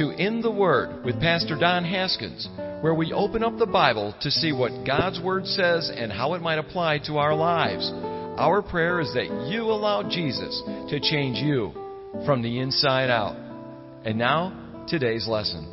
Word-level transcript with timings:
to 0.00 0.08
In 0.12 0.40
the 0.40 0.50
Word 0.50 1.04
with 1.04 1.20
Pastor 1.20 1.58
Don 1.60 1.84
Haskins, 1.84 2.48
where 2.80 2.94
we 2.94 3.12
open 3.12 3.44
up 3.44 3.58
the 3.58 3.66
Bible 3.66 4.14
to 4.22 4.30
see 4.30 4.50
what 4.50 4.86
God's 4.86 5.20
Word 5.20 5.44
says 5.44 5.92
and 5.94 6.10
how 6.10 6.32
it 6.32 6.40
might 6.40 6.58
apply 6.58 7.00
to 7.00 7.18
our 7.18 7.34
lives. 7.34 7.92
Our 8.38 8.62
prayer 8.62 9.02
is 9.02 9.12
that 9.12 9.48
you 9.50 9.64
allow 9.64 10.08
Jesus 10.08 10.62
to 10.88 11.00
change 11.00 11.36
you 11.36 11.72
from 12.24 12.40
the 12.40 12.60
inside 12.60 13.10
out. 13.10 13.36
And 14.06 14.16
now, 14.16 14.86
today's 14.88 15.28
lesson. 15.28 15.66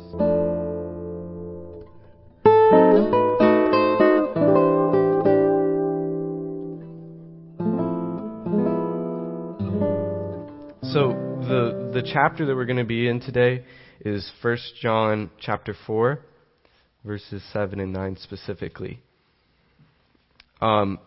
So 10.82 11.16
the 11.48 11.92
the 11.94 12.02
chapter 12.12 12.44
that 12.44 12.54
we're 12.54 12.66
going 12.66 12.76
to 12.76 12.84
be 12.84 13.08
in 13.08 13.20
today 13.20 13.64
is 14.04 14.30
1 14.42 14.58
John 14.80 15.30
chapter 15.40 15.74
4 15.86 16.20
verses 17.04 17.42
7 17.52 17.80
and 17.80 17.92
9 17.92 18.16
specifically. 18.20 19.00
Um, 20.60 20.98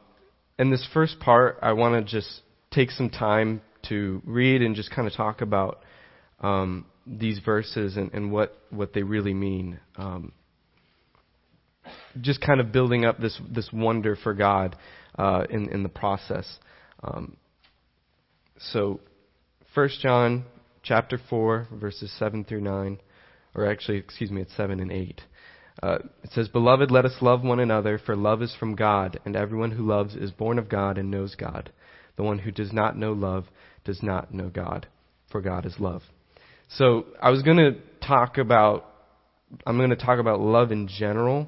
in 0.57 0.71
this 0.71 0.87
first 0.93 1.19
part, 1.19 1.59
I 1.61 1.73
want 1.73 2.05
to 2.05 2.11
just 2.11 2.41
take 2.71 2.91
some 2.91 3.09
time 3.09 3.61
to 3.89 4.21
read 4.25 4.61
and 4.61 4.75
just 4.75 4.91
kind 4.91 5.07
of 5.07 5.13
talk 5.13 5.41
about 5.41 5.81
um, 6.39 6.85
these 7.05 7.39
verses 7.39 7.97
and, 7.97 8.13
and, 8.13 8.31
what, 8.31 8.57
what 8.69 8.93
they 8.93 9.03
really 9.03 9.33
mean. 9.33 9.79
Um, 9.97 10.31
just 12.19 12.41
kind 12.41 12.59
of 12.59 12.71
building 12.71 13.05
up 13.05 13.20
this, 13.20 13.39
this 13.49 13.70
wonder 13.73 14.15
for 14.15 14.33
God 14.33 14.76
uh, 15.17 15.45
in, 15.49 15.70
in 15.70 15.83
the 15.83 15.89
process. 15.89 16.48
Um, 17.03 17.37
so, 18.71 18.99
1 19.73 19.89
John 20.01 20.45
chapter 20.84 21.20
4, 21.29 21.68
verses 21.74 22.12
7 22.18 22.43
through 22.46 22.62
9, 22.62 22.99
or 23.55 23.70
actually, 23.70 23.98
excuse 23.98 24.32
me, 24.32 24.41
it's 24.41 24.55
7 24.55 24.79
and 24.79 24.91
8. 24.91 25.21
Uh, 25.82 25.98
it 26.23 26.32
says, 26.34 26.48
Beloved, 26.48 26.91
let 26.91 27.05
us 27.05 27.15
love 27.21 27.43
one 27.43 27.60
another, 27.60 27.99
for 28.04 28.15
love 28.15 28.41
is 28.41 28.55
from 28.60 28.76
God, 28.76 29.20
and 29.26 29.35
everyone 29.35 29.71
who 29.71 29.85
loves 29.85 30.15
is 30.15 30.32
born 30.32 30.60
of 30.60 30.70
God 30.70 30.98
and 30.98 31.10
knows 31.10 31.35
God. 31.35 31.71
The 32.18 32.23
one 32.23 32.40
who 32.40 32.51
does 32.51 32.73
not 32.73 32.98
know 32.98 33.13
love 33.13 33.46
does 33.84 34.04
not 34.04 34.34
know 34.34 34.49
God, 34.49 34.88
for 35.32 35.41
God 35.41 35.65
is 35.65 35.76
love. 35.79 36.01
So 36.77 37.05
I 37.21 37.29
was 37.29 37.41
going 37.41 37.57
to 37.57 37.76
talk 38.05 38.38
about, 38.38 38.85
I'm 39.66 39.77
going 39.77 39.90
to 39.90 39.95
talk 39.95 40.20
about 40.20 40.40
love 40.40 40.71
in 40.71 40.88
general. 40.88 41.48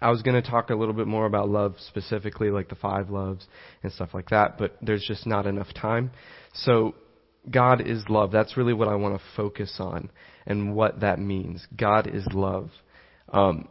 I 0.00 0.10
was 0.10 0.22
going 0.22 0.40
to 0.40 0.48
talk 0.48 0.70
a 0.70 0.74
little 0.74 0.94
bit 0.94 1.06
more 1.06 1.26
about 1.26 1.48
love 1.48 1.76
specifically, 1.86 2.50
like 2.50 2.68
the 2.68 2.74
five 2.74 3.10
loves 3.10 3.46
and 3.82 3.92
stuff 3.92 4.10
like 4.12 4.30
that, 4.30 4.58
but 4.58 4.76
there's 4.82 5.04
just 5.06 5.26
not 5.26 5.46
enough 5.46 5.72
time. 5.74 6.10
So 6.52 6.94
God 7.50 7.86
is 7.86 8.04
love. 8.08 8.32
That's 8.32 8.56
really 8.56 8.72
what 8.72 8.88
I 8.88 8.94
want 8.94 9.16
to 9.16 9.24
focus 9.36 9.76
on 9.78 10.10
and 10.46 10.74
what 10.74 11.00
that 11.00 11.18
means. 11.18 11.66
God 11.76 12.08
is 12.12 12.26
love. 12.32 12.70
Um, 13.32 13.68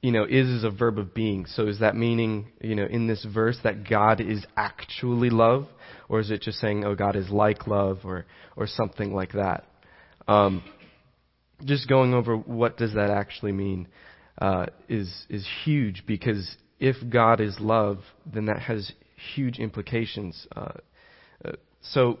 you 0.00 0.10
know, 0.10 0.24
is 0.24 0.48
is 0.48 0.64
a 0.64 0.70
verb 0.70 0.98
of 0.98 1.14
being. 1.14 1.46
So 1.46 1.68
is 1.68 1.78
that 1.78 1.94
meaning, 1.94 2.46
you 2.60 2.74
know, 2.74 2.86
in 2.86 3.06
this 3.06 3.24
verse 3.24 3.56
that 3.62 3.88
God 3.88 4.20
is 4.20 4.44
actually 4.56 5.30
love, 5.30 5.66
or 6.08 6.18
is 6.18 6.30
it 6.30 6.42
just 6.42 6.58
saying, 6.58 6.84
oh, 6.84 6.96
God 6.96 7.14
is 7.14 7.30
like 7.30 7.66
love, 7.68 8.00
or 8.04 8.26
or 8.56 8.66
something 8.66 9.14
like 9.14 9.32
that? 9.32 9.64
Um, 10.26 10.64
just 11.64 11.88
going 11.88 12.14
over 12.14 12.36
what 12.36 12.76
does 12.76 12.94
that 12.94 13.10
actually 13.10 13.52
mean 13.52 13.86
uh, 14.40 14.66
is 14.88 15.26
is 15.28 15.46
huge 15.64 16.04
because 16.06 16.56
if 16.80 16.96
God 17.08 17.40
is 17.40 17.56
love, 17.60 17.98
then 18.26 18.46
that 18.46 18.58
has 18.58 18.90
huge 19.34 19.58
implications. 19.60 20.48
Uh, 20.54 20.72
uh, 21.44 21.52
so 21.80 22.18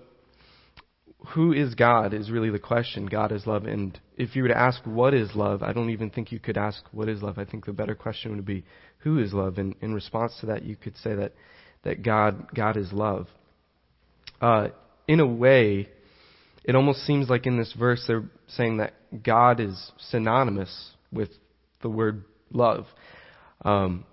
who 1.28 1.52
is 1.52 1.74
God 1.74 2.12
is 2.14 2.30
really 2.30 2.50
the 2.50 2.58
question. 2.58 3.06
God 3.06 3.32
is 3.32 3.46
love. 3.46 3.64
And 3.64 3.98
if 4.16 4.34
you 4.34 4.42
were 4.42 4.48
to 4.48 4.58
ask 4.58 4.80
what 4.84 5.14
is 5.14 5.34
love, 5.34 5.62
I 5.62 5.72
don't 5.72 5.90
even 5.90 6.10
think 6.10 6.32
you 6.32 6.38
could 6.38 6.56
ask 6.56 6.82
what 6.92 7.08
is 7.08 7.22
love. 7.22 7.38
I 7.38 7.44
think 7.44 7.64
the 7.64 7.72
better 7.72 7.94
question 7.94 8.34
would 8.34 8.44
be 8.44 8.64
who 8.98 9.18
is 9.18 9.32
love? 9.32 9.58
And 9.58 9.74
in 9.80 9.94
response 9.94 10.36
to 10.40 10.46
that, 10.46 10.64
you 10.64 10.76
could 10.76 10.96
say 10.96 11.14
that, 11.14 11.32
that 11.84 12.02
God, 12.02 12.54
God 12.54 12.76
is 12.76 12.92
love. 12.92 13.28
Uh, 14.40 14.68
in 15.06 15.20
a 15.20 15.26
way, 15.26 15.88
it 16.64 16.74
almost 16.74 17.00
seems 17.00 17.28
like 17.28 17.46
in 17.46 17.58
this 17.58 17.72
verse 17.76 18.04
they're 18.06 18.24
saying 18.48 18.78
that 18.78 18.94
God 19.22 19.60
is 19.60 19.92
synonymous 20.10 20.92
with 21.12 21.30
the 21.82 21.88
word 21.88 22.24
love. 22.52 22.86
Um, 23.64 24.04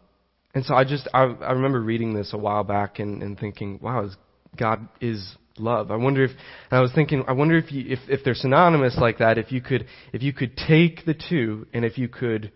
and 0.53 0.65
so 0.65 0.73
I 0.73 0.83
just, 0.83 1.07
I, 1.13 1.23
I 1.23 1.51
remember 1.51 1.79
reading 1.79 2.13
this 2.13 2.33
a 2.33 2.37
while 2.37 2.63
back 2.63 2.99
and, 2.99 3.21
and 3.21 3.39
thinking, 3.39 3.79
wow, 3.81 4.05
is 4.05 4.15
God 4.57 4.87
is 4.99 5.35
love. 5.59 5.91
I 5.91 5.95
wonder 5.95 6.23
if 6.23 6.31
I 6.71 6.79
was 6.79 6.91
thinking 6.93 7.23
I 7.27 7.33
wonder 7.33 7.57
if 7.57 7.71
you, 7.71 7.85
if 7.87 7.99
if 8.07 8.23
they're 8.23 8.35
synonymous 8.35 8.97
like 8.97 9.19
that 9.19 9.37
if 9.37 9.51
you 9.51 9.61
could 9.61 9.85
if 10.13 10.23
you 10.23 10.33
could 10.33 10.55
take 10.55 11.05
the 11.05 11.13
two 11.13 11.67
and 11.73 11.85
if 11.85 11.97
you 11.97 12.07
could 12.07 12.51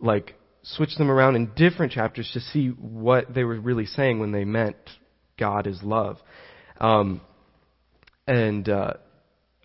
like 0.00 0.34
switch 0.62 0.96
them 0.96 1.10
around 1.10 1.36
in 1.36 1.52
different 1.54 1.92
chapters 1.92 2.30
to 2.32 2.40
see 2.40 2.68
what 2.68 3.32
they 3.32 3.44
were 3.44 3.60
really 3.60 3.86
saying 3.86 4.18
when 4.18 4.32
they 4.32 4.44
meant 4.44 4.76
God 5.38 5.66
is 5.66 5.82
love. 5.82 6.18
Um, 6.80 7.20
and 8.26 8.68
uh, 8.68 8.94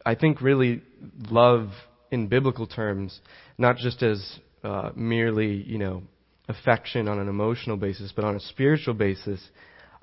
I 0.06 0.16
think 0.16 0.42
really 0.42 0.84
love 1.30 1.70
in 2.12 2.28
biblical 2.28 2.68
terms, 2.68 3.20
not 3.58 3.78
just 3.78 4.04
as 4.04 4.40
uh, 4.64 4.92
merely 4.96 5.54
you 5.54 5.80
know 5.80 6.04
affection 6.48 7.08
on 7.08 7.20
an 7.20 7.28
emotional 7.28 7.78
basis, 7.78 8.12
but 8.16 8.26
on 8.26 8.36
a 8.36 8.40
spiritual 8.40 8.94
basis, 8.94 9.42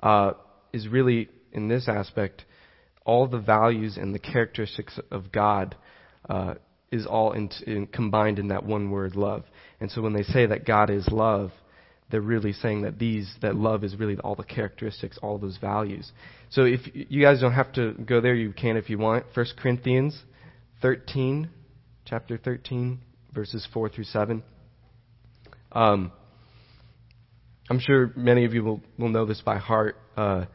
uh, 0.01 0.31
is 0.73 0.87
really 0.87 1.29
in 1.51 1.67
this 1.67 1.87
aspect 1.87 2.45
all 3.05 3.27
the 3.27 3.39
values 3.39 3.97
and 3.97 4.13
the 4.13 4.19
characteristics 4.19 4.99
of 5.11 5.31
God 5.31 5.75
uh, 6.29 6.55
is 6.91 7.05
all 7.05 7.33
in, 7.33 7.49
in, 7.65 7.87
combined 7.87 8.39
in 8.39 8.49
that 8.49 8.65
one 8.65 8.89
word, 8.91 9.15
love. 9.15 9.43
And 9.79 9.89
so 9.91 10.01
when 10.01 10.13
they 10.13 10.23
say 10.23 10.45
that 10.45 10.65
God 10.65 10.89
is 10.89 11.07
love, 11.11 11.51
they're 12.11 12.21
really 12.21 12.53
saying 12.53 12.81
that 12.81 12.97
these 12.97 13.31
that 13.41 13.55
love 13.55 13.83
is 13.83 13.95
really 13.95 14.17
all 14.17 14.35
the 14.35 14.43
characteristics, 14.43 15.17
all 15.21 15.37
those 15.37 15.57
values. 15.57 16.11
So 16.49 16.63
if 16.63 16.81
you 16.93 17.21
guys 17.21 17.39
don't 17.39 17.53
have 17.53 17.71
to 17.73 17.93
go 17.93 18.19
there, 18.19 18.33
you 18.33 18.51
can 18.51 18.77
if 18.77 18.89
you 18.89 18.97
want. 18.97 19.25
1 19.35 19.45
Corinthians 19.61 20.19
13, 20.81 21.49
chapter 22.05 22.37
13, 22.37 22.99
verses 23.33 23.67
4 23.71 23.89
through 23.89 24.05
7. 24.05 24.41
Um, 25.71 26.11
I'm 27.69 27.79
sure 27.79 28.11
many 28.15 28.45
of 28.45 28.53
you 28.55 28.63
will, 28.63 28.81
will 28.97 29.09
know 29.09 29.27
this 29.27 29.41
by 29.41 29.57
heart. 29.57 29.95
Uh, 30.17 30.45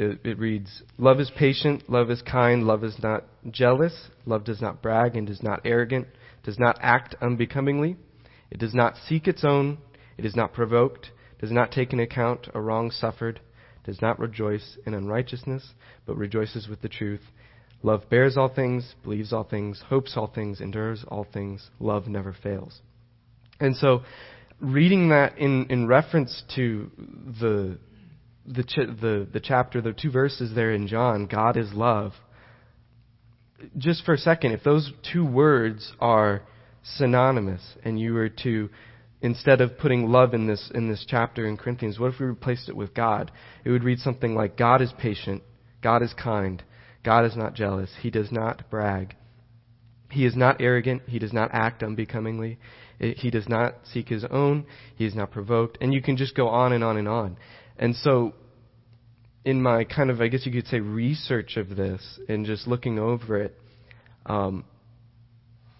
it, 0.00 0.20
it 0.24 0.38
reads, 0.38 0.82
Love 0.98 1.20
is 1.20 1.30
patient, 1.36 1.88
love 1.88 2.10
is 2.10 2.22
kind, 2.22 2.64
love 2.64 2.82
is 2.82 2.96
not 3.02 3.24
jealous, 3.50 4.08
love 4.24 4.44
does 4.44 4.60
not 4.60 4.80
brag 4.80 5.14
and 5.14 5.28
is 5.28 5.42
not 5.42 5.60
arrogant, 5.64 6.08
does 6.42 6.58
not 6.58 6.78
act 6.80 7.14
unbecomingly, 7.20 7.96
it 8.50 8.58
does 8.58 8.74
not 8.74 8.96
seek 9.06 9.28
its 9.28 9.44
own, 9.44 9.78
it 10.16 10.24
is 10.24 10.34
not 10.34 10.54
provoked, 10.54 11.10
does 11.38 11.50
not 11.50 11.70
take 11.70 11.92
into 11.92 12.04
account 12.04 12.48
a 12.54 12.60
wrong 12.60 12.90
suffered, 12.90 13.40
does 13.84 14.00
not 14.00 14.18
rejoice 14.18 14.78
in 14.86 14.94
unrighteousness, 14.94 15.74
but 16.06 16.16
rejoices 16.16 16.66
with 16.66 16.80
the 16.80 16.88
truth. 16.88 17.22
Love 17.82 18.02
bears 18.10 18.36
all 18.36 18.52
things, 18.52 18.94
believes 19.02 19.32
all 19.32 19.44
things, 19.44 19.82
hopes 19.88 20.14
all 20.16 20.26
things, 20.26 20.60
endures 20.60 21.04
all 21.08 21.26
things. 21.30 21.70
Love 21.78 22.06
never 22.06 22.34
fails. 22.42 22.80
And 23.58 23.76
so, 23.76 24.02
reading 24.60 25.10
that 25.10 25.38
in, 25.38 25.66
in 25.70 25.86
reference 25.86 26.42
to 26.56 26.90
the 27.40 27.78
the, 28.46 28.62
ch- 28.62 29.00
the, 29.00 29.28
the 29.32 29.40
chapter, 29.40 29.80
the 29.80 29.92
two 29.92 30.10
verses 30.10 30.54
there 30.54 30.72
in 30.72 30.86
John, 30.86 31.26
God 31.26 31.56
is 31.56 31.72
love, 31.72 32.12
just 33.76 34.04
for 34.04 34.14
a 34.14 34.18
second, 34.18 34.52
if 34.52 34.62
those 34.62 34.92
two 35.12 35.24
words 35.24 35.92
are 36.00 36.42
synonymous 36.82 37.60
and 37.84 38.00
you 38.00 38.14
were 38.14 38.28
to, 38.28 38.70
instead 39.20 39.60
of 39.60 39.78
putting 39.78 40.10
love 40.10 40.34
in 40.34 40.46
this, 40.46 40.70
in 40.74 40.88
this 40.88 41.04
chapter 41.06 41.46
in 41.46 41.56
Corinthians, 41.56 41.98
what 41.98 42.14
if 42.14 42.20
we 42.20 42.26
replaced 42.26 42.68
it 42.68 42.76
with 42.76 42.94
God? 42.94 43.30
It 43.64 43.70
would 43.70 43.84
read 43.84 43.98
something 43.98 44.34
like, 44.34 44.56
God 44.56 44.80
is 44.80 44.92
patient, 44.98 45.42
God 45.82 46.02
is 46.02 46.14
kind, 46.14 46.62
God 47.04 47.24
is 47.24 47.36
not 47.36 47.54
jealous, 47.54 47.90
He 48.00 48.10
does 48.10 48.32
not 48.32 48.68
brag, 48.70 49.16
He 50.10 50.24
is 50.24 50.36
not 50.36 50.60
arrogant, 50.60 51.02
He 51.06 51.18
does 51.18 51.32
not 51.32 51.50
act 51.52 51.82
unbecomingly, 51.82 52.58
He 52.98 53.30
does 53.30 53.48
not 53.48 53.74
seek 53.92 54.08
His 54.08 54.24
own, 54.30 54.64
He 54.96 55.04
is 55.04 55.14
not 55.14 55.30
provoked, 55.30 55.78
and 55.80 55.92
you 55.92 56.02
can 56.02 56.16
just 56.16 56.34
go 56.34 56.48
on 56.48 56.72
and 56.72 56.82
on 56.82 56.96
and 56.96 57.08
on. 57.08 57.36
And 57.78 57.96
so, 57.96 58.34
in 59.44 59.62
my 59.62 59.84
kind 59.84 60.10
of, 60.10 60.20
I 60.20 60.28
guess 60.28 60.44
you 60.44 60.52
could 60.52 60.66
say, 60.66 60.80
research 60.80 61.56
of 61.56 61.76
this 61.76 62.20
and 62.28 62.44
just 62.44 62.66
looking 62.66 62.98
over 62.98 63.38
it, 63.42 63.58
um, 64.26 64.64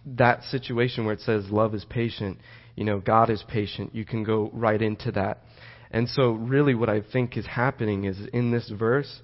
that 0.06 0.42
situation 0.44 1.04
where 1.04 1.14
it 1.14 1.20
says 1.20 1.50
love 1.50 1.74
is 1.74 1.84
patient, 1.84 2.38
you 2.74 2.84
know, 2.84 3.00
God 3.00 3.28
is 3.28 3.44
patient, 3.46 3.94
you 3.94 4.04
can 4.04 4.24
go 4.24 4.50
right 4.52 4.80
into 4.80 5.12
that. 5.12 5.42
And 5.90 6.08
so, 6.08 6.30
really, 6.30 6.74
what 6.74 6.88
I 6.88 7.02
think 7.02 7.36
is 7.36 7.46
happening 7.46 8.04
is 8.04 8.18
in 8.32 8.50
this 8.50 8.70
verse, 8.70 9.20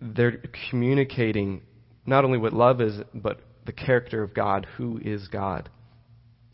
they're 0.00 0.40
communicating 0.70 1.62
not 2.06 2.24
only 2.24 2.38
what 2.38 2.52
love 2.52 2.80
is, 2.80 3.00
but 3.14 3.40
the 3.66 3.72
character 3.72 4.22
of 4.22 4.32
God, 4.32 4.66
who 4.76 4.98
is 5.04 5.28
God. 5.28 5.68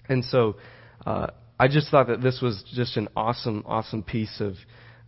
And 0.09 0.25
so, 0.25 0.57
uh, 1.05 1.29
I 1.59 1.69
just 1.69 1.91
thought 1.91 2.09
that 2.09 2.21
this 2.21 2.41
was 2.43 2.65
just 2.75 2.97
an 2.97 3.09
awesome, 3.17 3.65
awesome 3.67 4.03
piece 4.03 4.41
of 4.41 4.55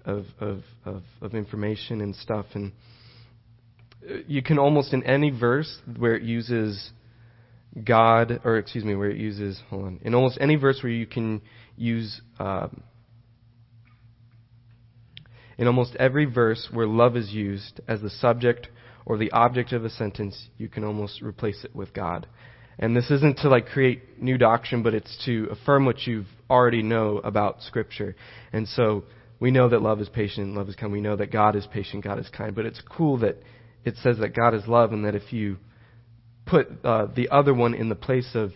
of, 0.08 0.24
of, 0.40 0.62
of, 0.84 1.02
of 1.20 1.34
information 1.34 2.00
and 2.00 2.16
stuff. 2.16 2.46
And 2.54 2.72
uh, 4.08 4.14
you 4.26 4.42
can 4.42 4.58
almost 4.58 4.92
in 4.92 5.04
any 5.04 5.30
verse 5.30 5.78
where 5.96 6.16
it 6.16 6.22
uses 6.22 6.90
God, 7.84 8.40
or 8.44 8.56
excuse 8.56 8.84
me, 8.84 8.94
where 8.94 9.10
it 9.10 9.18
uses, 9.18 9.60
hold 9.68 9.84
on, 9.84 10.00
in 10.02 10.14
almost 10.14 10.38
any 10.40 10.56
verse 10.56 10.80
where 10.82 10.90
you 10.90 11.06
can 11.06 11.42
use, 11.76 12.20
um, 12.40 12.82
in 15.58 15.66
almost 15.66 15.94
every 15.96 16.24
verse 16.24 16.68
where 16.72 16.86
love 16.86 17.16
is 17.16 17.30
used 17.30 17.80
as 17.86 18.00
the 18.00 18.10
subject 18.10 18.68
or 19.04 19.18
the 19.18 19.30
object 19.32 19.72
of 19.72 19.84
a 19.84 19.90
sentence, 19.90 20.48
you 20.56 20.68
can 20.68 20.84
almost 20.84 21.20
replace 21.20 21.64
it 21.64 21.76
with 21.76 21.92
God. 21.92 22.26
And 22.78 22.96
this 22.96 23.10
isn't 23.10 23.38
to 23.38 23.48
like 23.48 23.66
create 23.66 24.22
new 24.22 24.38
doctrine, 24.38 24.82
but 24.82 24.94
it's 24.94 25.22
to 25.26 25.48
affirm 25.50 25.84
what 25.84 26.06
you 26.06 26.24
already 26.48 26.82
know 26.82 27.18
about 27.18 27.62
Scripture. 27.62 28.16
And 28.52 28.66
so 28.68 29.04
we 29.40 29.50
know 29.50 29.68
that 29.68 29.82
love 29.82 30.00
is 30.00 30.08
patient, 30.08 30.54
love 30.54 30.68
is 30.68 30.74
kind. 30.74 30.92
We 30.92 31.00
know 31.00 31.16
that 31.16 31.30
God 31.30 31.54
is 31.54 31.66
patient, 31.66 32.04
God 32.04 32.18
is 32.18 32.28
kind. 32.28 32.54
But 32.54 32.66
it's 32.66 32.82
cool 32.88 33.18
that 33.18 33.36
it 33.84 33.94
says 34.02 34.18
that 34.18 34.34
God 34.34 34.54
is 34.54 34.66
love, 34.66 34.92
and 34.92 35.04
that 35.04 35.14
if 35.14 35.32
you 35.32 35.58
put 36.46 36.66
uh, 36.84 37.06
the 37.14 37.28
other 37.30 37.54
one 37.54 37.74
in 37.74 37.88
the 37.88 37.94
place 37.94 38.30
of 38.34 38.52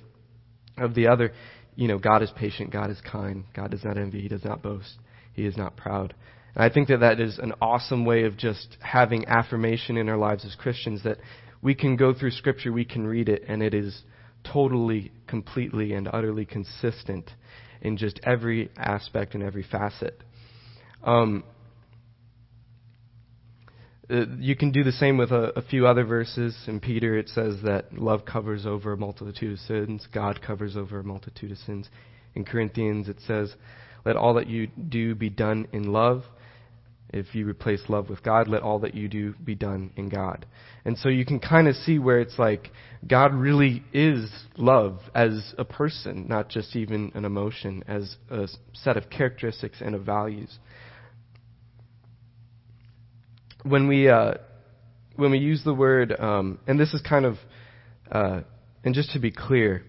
of 0.79 0.95
the 0.95 1.09
other, 1.09 1.33
you 1.77 1.87
know, 1.87 1.99
God 1.99 2.23
is 2.23 2.31
patient, 2.37 2.73
God 2.73 2.91
is 2.91 3.01
kind, 3.01 3.45
God 3.55 3.71
does 3.71 3.85
not 3.85 3.99
envy, 3.99 4.23
He 4.23 4.29
does 4.29 4.45
not 4.45 4.63
boast, 4.63 4.99
He 5.35 5.45
is 5.45 5.57
not 5.57 5.77
proud. 5.77 6.15
And 6.55 6.65
I 6.65 6.73
think 6.73 6.89
that 6.89 7.01
that 7.01 7.21
is 7.21 7.39
an 7.39 7.53
awesome 7.61 8.05
way 8.05 8.25
of 8.25 8.37
just 8.37 8.77
having 8.81 9.27
affirmation 9.27 9.97
in 9.97 10.09
our 10.09 10.17
lives 10.17 10.45
as 10.45 10.55
Christians 10.55 11.03
that 11.05 11.19
we 11.63 11.75
can 11.75 11.97
go 11.97 12.13
through 12.13 12.33
Scripture, 12.33 12.73
we 12.73 12.85
can 12.85 13.07
read 13.07 13.29
it, 13.29 13.45
and 13.47 13.63
it 13.63 13.73
is 13.73 14.03
totally, 14.45 15.13
completely, 15.29 15.93
and 15.93 16.09
utterly 16.13 16.45
consistent 16.45 17.31
in 17.81 17.97
just 17.97 18.21
every 18.25 18.71
aspect 18.77 19.35
and 19.35 19.43
every 19.43 19.63
facet. 19.63 20.21
Um, 21.05 21.45
uh, 24.11 24.27
you 24.39 24.55
can 24.55 24.73
do 24.73 24.85
the 24.85 24.93
same 24.93 25.17
with 25.17 25.31
a, 25.31 25.59
a, 25.59 25.63
few 25.63 25.87
other 25.87 26.05
verses. 26.05 26.57
In 26.67 26.81
Peter, 26.81 27.17
it 27.17 27.29
says 27.29 27.57
that 27.65 27.97
love 27.97 28.25
covers 28.25 28.67
over 28.67 28.93
a 28.93 28.97
multitude 28.97 29.53
of 29.53 29.59
sins, 29.61 30.07
God 30.13 30.43
covers 30.43 30.77
over 30.77 31.01
a 31.01 31.05
multitude 31.05 31.53
of 31.53 31.59
sins. 31.59 31.89
In 32.35 32.45
Corinthians, 32.45 33.09
it 33.09 33.19
says, 33.27 33.55
Let 34.05 34.17
all 34.17 34.35
that 34.35 34.49
you 34.49 34.67
do 34.67 35.15
be 35.15 35.31
done 35.31 35.69
in 35.73 35.93
love. 35.93 36.25
If 37.13 37.35
you 37.35 37.47
replace 37.47 37.83
love 37.89 38.09
with 38.09 38.23
God, 38.23 38.49
let 38.49 38.63
all 38.63 38.79
that 38.81 38.95
you 38.95 39.07
do 39.07 39.35
be 39.35 39.55
done 39.55 39.93
in 39.97 40.09
God. 40.09 40.47
And 40.85 40.97
so 40.97 41.11
you 41.11 41.27
can 41.27 41.41
kind 41.41 41.69
of 41.69 41.77
see 41.77 41.99
where 41.99 42.21
it's 42.21 42.39
like 42.39 42.71
God 43.07 43.35
really 43.35 43.85
is 43.93 44.31
love 44.57 44.99
as 45.15 45.55
a 45.59 45.65
person, 45.65 46.27
not 46.27 46.49
just 46.49 46.75
even 46.75 47.13
an 47.15 47.27
emotion, 47.27 47.85
as 47.87 48.17
a 48.31 48.49
set 48.73 48.97
of 48.97 49.11
characteristics 49.11 49.83
and 49.83 49.95
of 49.95 50.05
values. 50.05 50.59
When 53.63 53.89
we 53.89 54.09
uh, 54.09 54.35
when 55.17 55.31
we 55.31 55.39
use 55.39 55.63
the 55.65 55.75
word, 55.75 56.15
um, 56.19 56.59
and 56.67 56.79
this 56.81 56.93
is 56.95 57.03
kind 57.03 57.25
of, 57.25 57.37
uh, 58.11 58.41
and 58.85 58.95
just 58.95 59.13
to 59.13 59.19
be 59.19 59.31
clear, 59.31 59.85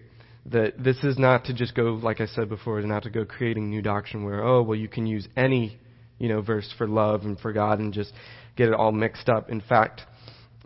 that 0.46 0.82
this 0.82 1.02
is 1.02 1.18
not 1.18 1.46
to 1.46 1.54
just 1.54 1.74
go, 1.74 1.98
like 2.02 2.20
I 2.20 2.26
said 2.26 2.48
before, 2.48 2.80
not 2.82 3.04
to 3.04 3.10
go 3.10 3.24
creating 3.24 3.70
new 3.70 3.82
doctrine 3.82 4.24
where, 4.24 4.44
oh, 4.44 4.62
well, 4.62 4.78
you 4.78 4.88
can 4.88 5.06
use 5.06 5.26
any 5.36 5.78
you 6.18 6.28
know, 6.28 6.40
verse 6.40 6.72
for 6.78 6.86
love 6.86 7.22
and 7.22 7.38
for 7.38 7.52
God 7.52 7.78
and 7.80 7.92
just 7.92 8.12
get 8.56 8.68
it 8.68 8.74
all 8.74 8.92
mixed 8.92 9.28
up. 9.28 9.50
In 9.50 9.60
fact, 9.60 10.02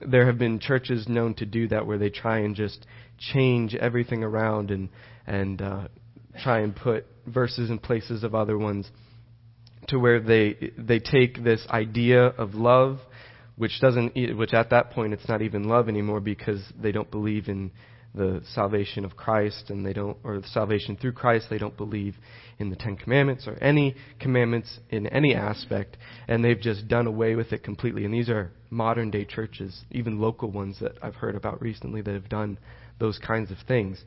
there 0.07 0.27
have 0.27 0.39
been 0.39 0.59
churches 0.61 1.09
known 1.09 1.35
to 1.35 1.47
do 1.47 1.69
that 1.69 1.87
where 1.87 1.99
they 1.99 2.11
try 2.11 2.41
and 2.41 2.55
just 2.55 2.87
change 3.19 3.75
everything 3.75 4.23
around 4.23 4.71
and 4.71 4.89
and 5.27 5.61
uh, 5.61 5.89
try 6.43 6.61
and 6.61 6.75
put 6.75 7.07
verses 7.27 7.71
in 7.71 7.79
places 7.79 8.23
of 8.23 8.35
other 8.35 8.57
ones 8.57 8.91
to 9.89 9.99
where 9.99 10.21
they 10.21 10.73
they 10.77 10.99
take 10.99 11.43
this 11.43 11.67
idea 11.71 12.27
of 12.27 12.55
love 12.55 12.99
which 13.57 13.81
doesn't 13.81 14.15
which 14.37 14.55
at 14.55 14.71
that 14.71 14.91
point 14.91 15.13
it's 15.13 15.29
not 15.29 15.43
even 15.43 15.65
love 15.65 15.89
anymore 15.89 16.21
because 16.21 16.63
they 16.81 16.93
don't 16.93 17.11
believe 17.11 17.49
in 17.49 17.71
the 18.15 18.43
salvation 18.55 19.05
of 19.05 19.17
Christ 19.17 19.71
and 19.71 19.85
they 19.85 19.93
don't, 19.93 20.17
or 20.25 20.41
the 20.41 20.49
salvation 20.49 20.97
through 20.97 21.13
Christ, 21.13 21.47
they 21.51 21.59
don't 21.59 21.77
believe 21.77 22.17
in 22.59 22.71
the 22.71 22.77
Ten 22.77 22.97
Commandments 22.97 23.47
or 23.47 23.63
any 23.63 23.95
commandments 24.19 24.81
in 24.91 25.07
any 25.07 25.35
aspect, 25.35 25.97
and 26.27 26.45
they've 26.45 26.61
just 26.61 26.89
done 26.89 27.07
away 27.07 27.35
with 27.35 27.53
it 27.53 27.63
completely. 27.63 28.05
And 28.05 28.13
these 28.13 28.29
are 28.29 28.51
modern 28.71 29.11
day 29.11 29.25
churches, 29.25 29.85
even 29.91 30.21
local 30.21 30.51
ones 30.51 30.79
that 30.81 30.93
I've 31.03 31.15
heard 31.15 31.37
about 31.37 31.61
recently 31.63 32.01
that 32.03 32.15
have 32.15 32.29
done 32.29 32.59
those 32.99 33.19
kinds 33.19 33.51
of 33.51 33.59
things, 33.67 34.03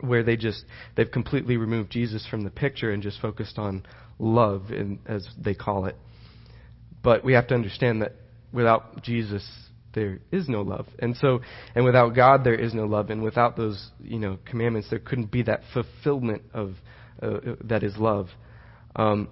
where 0.00 0.22
they 0.22 0.36
just, 0.36 0.64
they've 0.96 1.10
completely 1.10 1.56
removed 1.56 1.90
Jesus 1.90 2.26
from 2.28 2.42
the 2.42 2.50
picture 2.50 2.90
and 2.90 3.02
just 3.02 3.20
focused 3.20 3.58
on 3.58 3.86
love, 4.18 4.70
in, 4.70 4.98
as 5.06 5.26
they 5.38 5.54
call 5.54 5.86
it. 5.86 5.96
But 7.02 7.24
we 7.24 7.34
have 7.34 7.46
to 7.48 7.54
understand 7.54 8.02
that 8.02 8.12
without 8.52 9.02
Jesus, 9.02 9.48
there 9.94 10.18
is 10.30 10.48
no 10.48 10.62
love. 10.62 10.86
And 10.98 11.16
so, 11.16 11.40
and 11.74 11.84
without 11.84 12.14
God, 12.14 12.44
there 12.44 12.54
is 12.54 12.74
no 12.74 12.84
love. 12.84 13.10
And 13.10 13.22
without 13.22 13.56
those, 13.56 13.90
you 14.00 14.18
know, 14.18 14.38
commandments, 14.44 14.88
there 14.90 14.98
couldn't 14.98 15.30
be 15.30 15.42
that 15.42 15.62
fulfillment 15.72 16.42
of 16.52 16.74
uh, 17.22 17.38
that 17.64 17.82
is 17.82 17.96
love. 17.96 18.28
Um, 18.94 19.28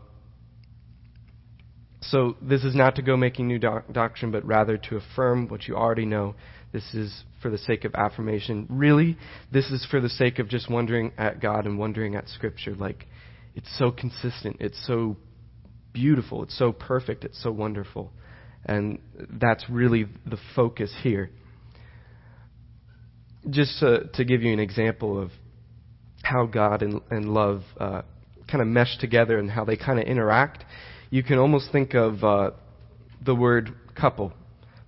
so 2.01 2.37
this 2.41 2.65
is 2.65 2.75
not 2.75 2.97
to 2.97 3.03
go 3.03 3.17
making 3.17 3.49
new 3.49 3.59
doc- 3.59 3.93
doctrine, 3.93 4.31
but 4.31 4.45
rather 4.45 4.77
to 4.77 4.97
affirm 4.97 5.49
what 5.49 5.67
you 5.69 5.77
already 5.77 6.07
know. 6.07 6.35
This 6.73 6.95
is 6.95 7.25
for 7.41 7.51
the 7.51 7.59
sake 7.59 7.85
of 7.85 7.95
affirmation. 7.95 8.67
Really, 8.69 9.17
this 9.53 9.71
is 9.71 9.87
for 9.91 10.01
the 10.01 10.09
sake 10.09 10.39
of 10.39 10.49
just 10.49 10.71
wondering 10.71 11.13
at 11.17 11.41
God 11.41 11.67
and 11.67 11.79
wondering 11.79 12.15
at 12.15 12.29
Scripture. 12.29 12.75
Like, 12.75 13.07
it's 13.55 13.79
so 13.79 13.91
consistent. 13.91 14.57
It's 14.61 14.79
so 14.87 15.17
beautiful. 15.93 16.43
It's 16.43 16.59
so 16.59 16.73
perfect. 16.73 17.25
It's 17.25 17.43
so 17.43 17.51
wonderful. 17.53 18.13
And 18.67 18.99
that's 19.31 19.65
really 19.71 20.07
the 20.27 20.39
focus 20.57 20.93
here. 21.03 21.31
Just 23.49 23.79
to, 23.81 24.09
to 24.15 24.25
give 24.25 24.43
you 24.43 24.53
an 24.53 24.59
example 24.59 25.21
of 25.21 25.31
how 26.23 26.47
God 26.47 26.83
and, 26.83 27.01
and 27.11 27.33
love 27.33 27.63
uh, 27.79 28.03
kind 28.51 28.63
of 28.63 28.67
mesh 28.67 28.99
together 28.99 29.39
and 29.39 29.51
how 29.51 29.65
they 29.65 29.77
kind 29.77 29.99
of 29.99 30.07
interact, 30.07 30.65
you 31.11 31.23
can 31.23 31.39
almost 31.39 31.71
think 31.71 31.95
of 31.95 32.25
uh, 32.25 32.51
the 33.25 33.35
word 33.35 33.75
couple. 33.95 34.33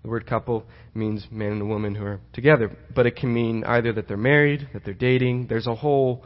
The 0.02 0.08
word 0.08 0.26
couple 0.26 0.64
means 0.94 1.26
man 1.30 1.52
and 1.52 1.62
a 1.62 1.66
woman 1.66 1.94
who 1.94 2.04
are 2.04 2.20
together, 2.32 2.74
but 2.94 3.06
it 3.06 3.16
can 3.16 3.32
mean 3.32 3.64
either 3.64 3.92
that 3.92 4.08
they're 4.08 4.16
married, 4.16 4.68
that 4.72 4.84
they're 4.84 4.94
dating. 4.94 5.48
There's 5.48 5.66
a 5.66 5.74
whole 5.74 6.24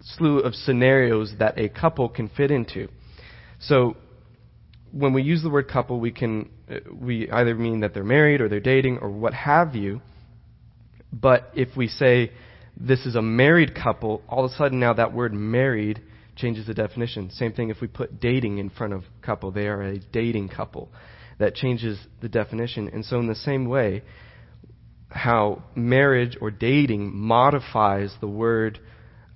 slew 0.00 0.40
of 0.40 0.54
scenarios 0.54 1.34
that 1.38 1.58
a 1.58 1.68
couple 1.68 2.08
can 2.08 2.28
fit 2.28 2.50
into. 2.50 2.88
So 3.58 3.96
when 4.92 5.12
we 5.12 5.22
use 5.22 5.42
the 5.42 5.50
word 5.50 5.68
couple, 5.68 6.00
we 6.00 6.10
can 6.10 6.50
uh, 6.70 6.76
we 6.92 7.30
either 7.30 7.54
mean 7.54 7.80
that 7.80 7.94
they're 7.94 8.04
married 8.04 8.40
or 8.40 8.48
they're 8.48 8.60
dating 8.60 8.98
or 8.98 9.10
what 9.10 9.34
have 9.34 9.74
you. 9.74 10.00
But 11.12 11.50
if 11.54 11.76
we 11.76 11.88
say 11.88 12.32
this 12.76 13.04
is 13.06 13.14
a 13.14 13.22
married 13.22 13.74
couple, 13.74 14.22
all 14.28 14.44
of 14.44 14.52
a 14.52 14.54
sudden 14.54 14.80
now 14.80 14.94
that 14.94 15.12
word 15.12 15.32
married 15.32 16.02
changes 16.36 16.66
the 16.66 16.74
definition. 16.74 17.30
Same 17.30 17.52
thing 17.52 17.70
if 17.70 17.80
we 17.80 17.88
put 17.88 18.20
dating 18.20 18.58
in 18.58 18.70
front 18.70 18.92
of 18.92 19.04
couple, 19.22 19.50
they 19.50 19.66
are 19.66 19.82
a 19.82 19.98
dating 19.98 20.48
couple. 20.48 20.88
That 21.38 21.54
changes 21.54 21.98
the 22.20 22.28
definition. 22.28 22.88
And 22.88 23.04
so 23.04 23.18
in 23.18 23.26
the 23.26 23.34
same 23.34 23.66
way, 23.66 24.02
how 25.08 25.64
marriage 25.74 26.36
or 26.40 26.50
dating 26.50 27.14
modifies 27.16 28.14
the 28.20 28.28
word 28.28 28.78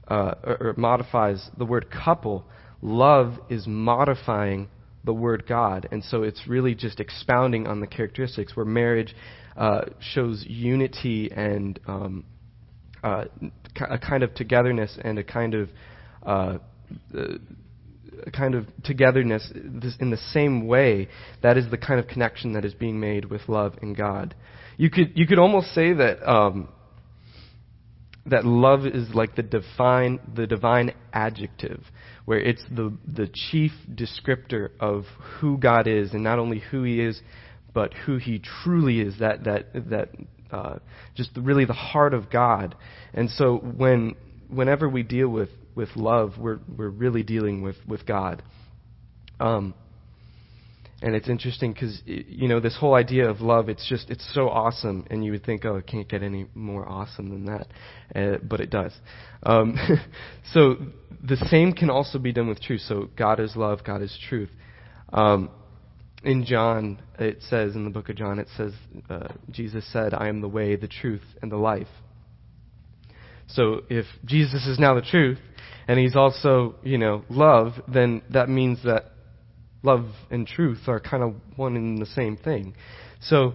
uh, 0.08 0.34
or, 0.42 0.56
or 0.60 0.74
modifies 0.76 1.50
the 1.56 1.64
word 1.64 1.90
couple, 1.90 2.44
love 2.82 3.34
is 3.48 3.66
modifying 3.66 4.68
the 5.04 5.12
word 5.12 5.44
God. 5.46 5.88
And 5.90 6.02
so 6.02 6.22
it's 6.22 6.46
really 6.46 6.74
just 6.74 7.00
expounding 7.00 7.66
on 7.66 7.80
the 7.80 7.86
characteristics 7.86 8.56
where 8.56 8.66
marriage 8.66 9.14
uh, 9.56 9.82
shows 10.00 10.44
unity 10.48 11.30
and 11.34 11.78
um, 11.86 12.24
uh, 13.02 13.24
a 13.88 13.98
kind 13.98 14.22
of 14.22 14.34
togetherness 14.34 14.98
and 15.02 15.18
a 15.18 15.24
kind 15.24 15.54
of 15.54 15.68
uh, 16.24 16.58
a 17.14 18.30
kind 18.30 18.54
of 18.54 18.66
togetherness 18.82 19.52
in 20.00 20.10
the 20.10 20.16
same 20.32 20.66
way. 20.66 21.08
That 21.42 21.58
is 21.58 21.70
the 21.70 21.78
kind 21.78 22.00
of 22.00 22.06
connection 22.06 22.52
that 22.54 22.64
is 22.64 22.74
being 22.74 22.98
made 22.98 23.26
with 23.26 23.42
love 23.48 23.74
and 23.82 23.96
God. 23.96 24.34
You 24.76 24.90
could 24.90 25.12
you 25.14 25.26
could 25.26 25.38
almost 25.38 25.74
say 25.74 25.92
that 25.92 26.28
um, 26.28 26.68
that 28.26 28.44
love 28.44 28.86
is 28.86 29.14
like 29.14 29.36
the 29.36 29.42
divine 29.42 30.18
the 30.34 30.46
divine 30.46 30.94
adjective 31.12 31.82
where 32.24 32.38
it's 32.38 32.64
the 32.70 32.96
the 33.06 33.28
chief 33.28 33.72
descriptor 33.92 34.70
of 34.80 35.04
who 35.40 35.58
God 35.58 35.86
is 35.86 36.12
and 36.12 36.22
not 36.22 36.38
only 36.38 36.60
who 36.70 36.84
he 36.84 37.00
is 37.00 37.20
but 37.74 37.92
who 37.92 38.16
he 38.16 38.38
truly 38.38 39.00
is 39.00 39.18
that 39.18 39.44
that 39.44 39.66
that 39.90 40.08
uh, 40.50 40.78
just 41.16 41.30
really 41.36 41.64
the 41.64 41.72
heart 41.72 42.14
of 42.14 42.30
God. 42.30 42.76
And 43.12 43.28
so 43.28 43.56
when 43.56 44.14
whenever 44.48 44.88
we 44.88 45.02
deal 45.02 45.28
with 45.28 45.48
with 45.74 45.88
love 45.96 46.34
we're 46.38 46.60
we're 46.76 46.88
really 46.88 47.22
dealing 47.24 47.60
with 47.60 47.76
with 47.86 48.06
God. 48.06 48.42
Um, 49.40 49.74
and 51.04 51.14
it's 51.14 51.28
interesting 51.28 51.74
because 51.74 52.00
you 52.06 52.48
know 52.48 52.60
this 52.60 52.74
whole 52.76 52.94
idea 52.94 53.28
of 53.28 53.42
love 53.42 53.68
it's 53.68 53.86
just 53.86 54.08
it's 54.08 54.26
so 54.34 54.48
awesome. 54.48 55.06
And 55.10 55.22
you 55.22 55.32
would 55.32 55.44
think 55.44 55.66
oh 55.66 55.76
it 55.76 55.86
can't 55.86 56.08
get 56.08 56.22
any 56.22 56.46
more 56.54 56.88
awesome 56.88 57.28
than 57.28 57.44
that. 57.44 57.66
Uh, 58.16 58.38
but 58.42 58.60
it 58.60 58.70
does. 58.70 58.92
Um, 59.42 59.76
so 60.54 60.76
the 61.22 61.36
same 61.48 61.74
can 61.74 61.90
also 61.90 62.18
be 62.18 62.32
done 62.32 62.48
with 62.48 62.62
truth. 62.62 62.80
So 62.88 63.10
god 63.16 63.38
is 63.38 63.54
love 63.54 63.84
god 63.84 64.00
is 64.00 64.18
truth. 64.28 64.50
Um, 65.12 65.50
in 66.24 66.46
john 66.46 67.02
it 67.18 67.42
says 67.50 67.74
in 67.74 67.84
the 67.84 67.90
book 67.90 68.08
of 68.08 68.16
john 68.16 68.38
it 68.38 68.48
says 68.56 68.72
uh, 69.10 69.28
jesus 69.50 69.84
said 69.92 70.14
i 70.14 70.26
am 70.28 70.40
the 70.40 70.48
way 70.48 70.74
the 70.74 70.88
truth 70.88 71.20
and 71.42 71.52
the 71.52 71.56
life. 71.56 71.86
So 73.46 73.82
if 73.90 74.06
Jesus 74.24 74.66
is 74.66 74.78
now 74.78 74.94
the 74.94 75.02
truth, 75.02 75.38
and 75.86 75.98
he's 75.98 76.16
also, 76.16 76.76
you 76.82 76.96
know, 76.96 77.24
love, 77.28 77.74
then 77.86 78.22
that 78.30 78.48
means 78.48 78.82
that 78.84 79.12
love 79.84 80.06
and 80.30 80.46
truth 80.46 80.88
are 80.88 80.98
kind 80.98 81.22
of 81.22 81.34
one 81.56 81.76
and 81.76 81.98
the 81.98 82.06
same 82.06 82.36
thing. 82.36 82.74
So 83.20 83.54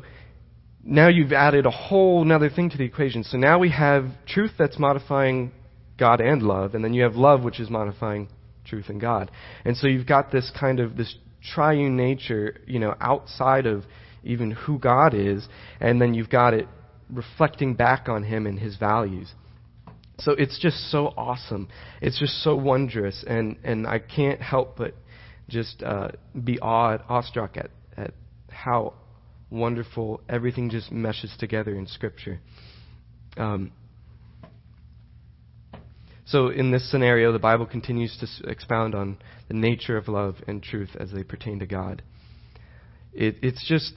now 0.83 1.09
you've 1.09 1.33
added 1.33 1.65
a 1.65 1.71
whole 1.71 2.31
other 2.31 2.49
thing 2.49 2.69
to 2.69 2.77
the 2.77 2.85
equation. 2.85 3.23
So 3.23 3.37
now 3.37 3.59
we 3.59 3.71
have 3.71 4.05
truth 4.27 4.51
that's 4.57 4.79
modifying 4.79 5.51
God 5.97 6.21
and 6.21 6.41
love, 6.41 6.75
and 6.75 6.83
then 6.83 6.93
you 6.93 7.03
have 7.03 7.15
love 7.15 7.43
which 7.43 7.59
is 7.59 7.69
modifying 7.69 8.29
truth 8.65 8.85
and 8.87 9.01
God. 9.01 9.31
And 9.65 9.75
so 9.75 9.87
you've 9.87 10.07
got 10.07 10.31
this 10.31 10.49
kind 10.57 10.79
of 10.79 10.95
this 10.95 11.13
triune 11.53 11.97
nature, 11.97 12.61
you 12.65 12.79
know, 12.79 12.95
outside 13.01 13.65
of 13.65 13.83
even 14.23 14.51
who 14.51 14.79
God 14.79 15.13
is, 15.13 15.47
and 15.81 16.01
then 16.01 16.13
you've 16.13 16.29
got 16.29 16.53
it 16.53 16.67
reflecting 17.09 17.73
back 17.73 18.07
on 18.07 18.23
him 18.23 18.45
and 18.45 18.59
his 18.59 18.77
values. 18.77 19.33
So 20.19 20.33
it's 20.33 20.59
just 20.59 20.91
so 20.91 21.07
awesome. 21.17 21.69
It's 22.01 22.19
just 22.19 22.43
so 22.43 22.55
wondrous, 22.55 23.23
and, 23.25 23.57
and 23.63 23.87
I 23.87 23.99
can't 23.99 24.41
help 24.41 24.77
but 24.77 24.93
just 25.49 25.83
uh, 25.83 26.09
be 26.43 26.59
awed, 26.59 27.01
awestruck 27.09 27.57
at, 27.57 27.71
at 27.97 28.13
how 28.49 28.93
wonderful 29.49 30.21
everything 30.29 30.69
just 30.69 30.91
meshes 30.91 31.33
together 31.39 31.75
in 31.75 31.87
Scripture. 31.87 32.39
Um, 33.37 33.71
so, 36.25 36.49
in 36.49 36.69
this 36.69 36.89
scenario, 36.91 37.31
the 37.31 37.39
Bible 37.39 37.65
continues 37.65 38.15
to 38.19 38.49
expound 38.49 38.93
on 38.93 39.17
the 39.47 39.55
nature 39.55 39.97
of 39.97 40.07
love 40.07 40.35
and 40.47 40.61
truth 40.61 40.91
as 40.99 41.11
they 41.11 41.23
pertain 41.23 41.59
to 41.59 41.65
God. 41.65 42.03
It, 43.13 43.37
it's 43.41 43.67
just, 43.67 43.93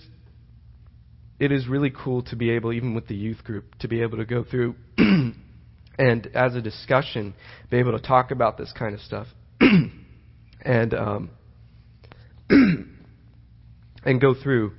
it 1.38 1.52
is 1.52 1.68
really 1.68 1.90
cool 1.90 2.22
to 2.24 2.36
be 2.36 2.50
able, 2.52 2.72
even 2.72 2.94
with 2.94 3.06
the 3.06 3.14
youth 3.14 3.44
group, 3.44 3.74
to 3.80 3.88
be 3.88 4.00
able 4.00 4.16
to 4.16 4.24
go 4.24 4.44
through 4.44 4.76
and 4.96 6.26
as 6.34 6.54
a 6.54 6.62
discussion, 6.62 7.34
be 7.70 7.76
able 7.76 7.92
to 7.92 8.00
talk 8.00 8.30
about 8.30 8.56
this 8.56 8.72
kind 8.78 8.94
of 8.94 9.00
stuff. 9.00 9.26
and, 10.64 10.94
um, 10.94 11.30
and 14.04 14.20
go 14.20 14.34
through 14.34 14.72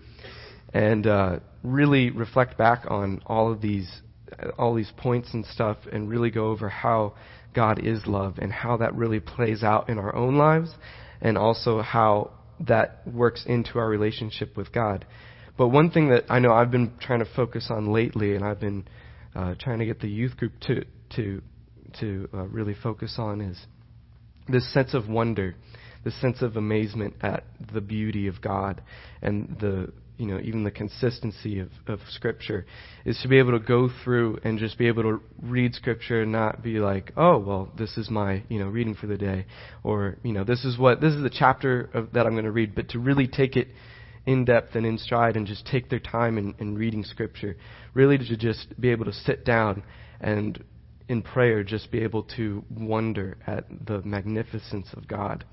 and 0.74 1.08
uh, 1.08 1.40
really 1.64 2.10
reflect 2.10 2.58
back 2.58 2.86
on 2.90 3.22
all 3.26 3.52
of 3.52 3.62
these 3.62 4.02
all 4.58 4.74
these 4.74 4.92
points 4.98 5.34
and 5.34 5.46
stuff 5.46 5.78
and 5.92 6.10
really 6.10 6.32
go 6.32 6.48
over 6.48 6.70
how 6.70 7.14
God 7.54 7.86
is 7.86 8.08
love 8.08 8.40
and 8.40 8.52
how 8.52 8.78
that 8.78 8.96
really 8.96 9.20
plays 9.20 9.64
out 9.64 9.90
in 9.90 10.00
our 10.00 10.16
own 10.16 10.38
lives 10.38 10.74
and 11.22 11.38
also 11.38 11.82
how 11.82 12.32
that 12.60 13.02
works 13.06 13.46
into 13.46 13.78
our 13.78 13.88
relationship 13.88 14.58
with 14.58 14.72
God. 14.72 15.06
But 15.56 15.68
one 15.68 15.92
thing 15.92 16.10
that 16.10 16.24
I 16.30 16.40
know 16.40 16.52
I've 16.52 16.72
been 16.72 16.94
trying 17.00 17.20
to 17.20 17.30
focus 17.36 17.68
on 17.70 17.94
lately 17.94 18.36
and 18.36 18.44
I've 18.44 18.60
been 18.60 18.88
uh, 19.36 19.54
trying 19.60 19.80
to 19.80 19.86
get 19.86 20.00
the 20.00 20.10
youth 20.10 20.36
group 20.38 20.54
to 20.62 20.86
to 21.16 21.42
to 22.00 22.30
uh, 22.34 22.48
really 22.48 22.74
focus 22.74 23.16
on 23.20 23.42
is 23.42 23.60
this 24.48 24.72
sense 24.74 24.94
of 24.96 25.08
wonder 25.08 25.56
the 26.04 26.12
sense 26.12 26.42
of 26.42 26.58
amazement 26.58 27.16
at 27.22 27.44
the 27.74 27.82
beauty 27.82 28.28
of 28.28 28.42
God 28.42 28.82
and 29.22 29.58
the 29.60 29.92
you 30.18 30.28
know 30.28 30.40
even 30.44 30.64
the 30.64 30.72
consistency 30.72 31.60
of, 31.60 31.70
of 31.88 32.00
scripture 32.10 32.66
is 33.06 33.20
to 33.22 33.28
be 33.28 33.40
able 33.40 33.52
to 33.52 33.60
go 33.60 33.90
through 34.04 34.38
and 34.44 34.60
just 34.60 34.78
be 34.78 34.88
able 34.88 35.04
to 35.04 35.22
read 35.42 35.74
scripture 35.74 36.22
and 36.22 36.32
not 36.32 36.62
be 36.62 36.80
like 36.80 37.12
oh 37.18 37.38
well 37.38 37.72
this 37.78 37.98
is 37.98 38.10
my 38.10 38.44
you 38.48 38.60
know 38.60 38.68
reading 38.68 38.94
for 38.94 39.08
the 39.08 39.18
day 39.18 39.46
or 39.84 40.18
you 40.24 40.32
know 40.32 40.44
this 40.44 40.64
is 40.66 40.78
what 40.78 41.02
this 41.02 41.14
is 41.14 41.24
the 41.24 41.30
chapter 41.30 41.90
of, 41.94 42.14
that 42.14 42.26
i'm 42.26 42.34
going 42.34 42.46
to 42.46 42.52
read. 42.52 42.76
But 42.76 42.90
to 42.90 43.00
really 43.00 43.28
take 43.28 43.56
it 43.56 43.70
in 44.26 44.46
depth 44.46 44.76
and 44.76 44.86
in 44.86 44.98
stride 44.98 45.36
and 45.36 45.46
just 45.46 45.66
take 45.66 45.90
their 45.90 46.00
time 46.00 46.38
in, 46.38 46.56
in 46.60 46.78
reading 46.78 47.04
scripture 47.04 47.58
really 47.94 48.18
to 48.18 48.38
just 48.38 48.80
be 48.80 48.90
able 48.92 49.06
to 49.06 49.14
sit 49.14 49.44
down 49.44 49.84
and 50.22 50.64
in 51.10 51.22
prayer 51.22 51.64
just 51.64 51.92
be 51.92 52.00
able 52.00 52.24
to 52.24 52.64
wonder 52.70 53.38
at 53.46 53.66
the 53.86 54.02
magnificence 54.04 54.88
of 54.94 55.08
god 55.08 55.44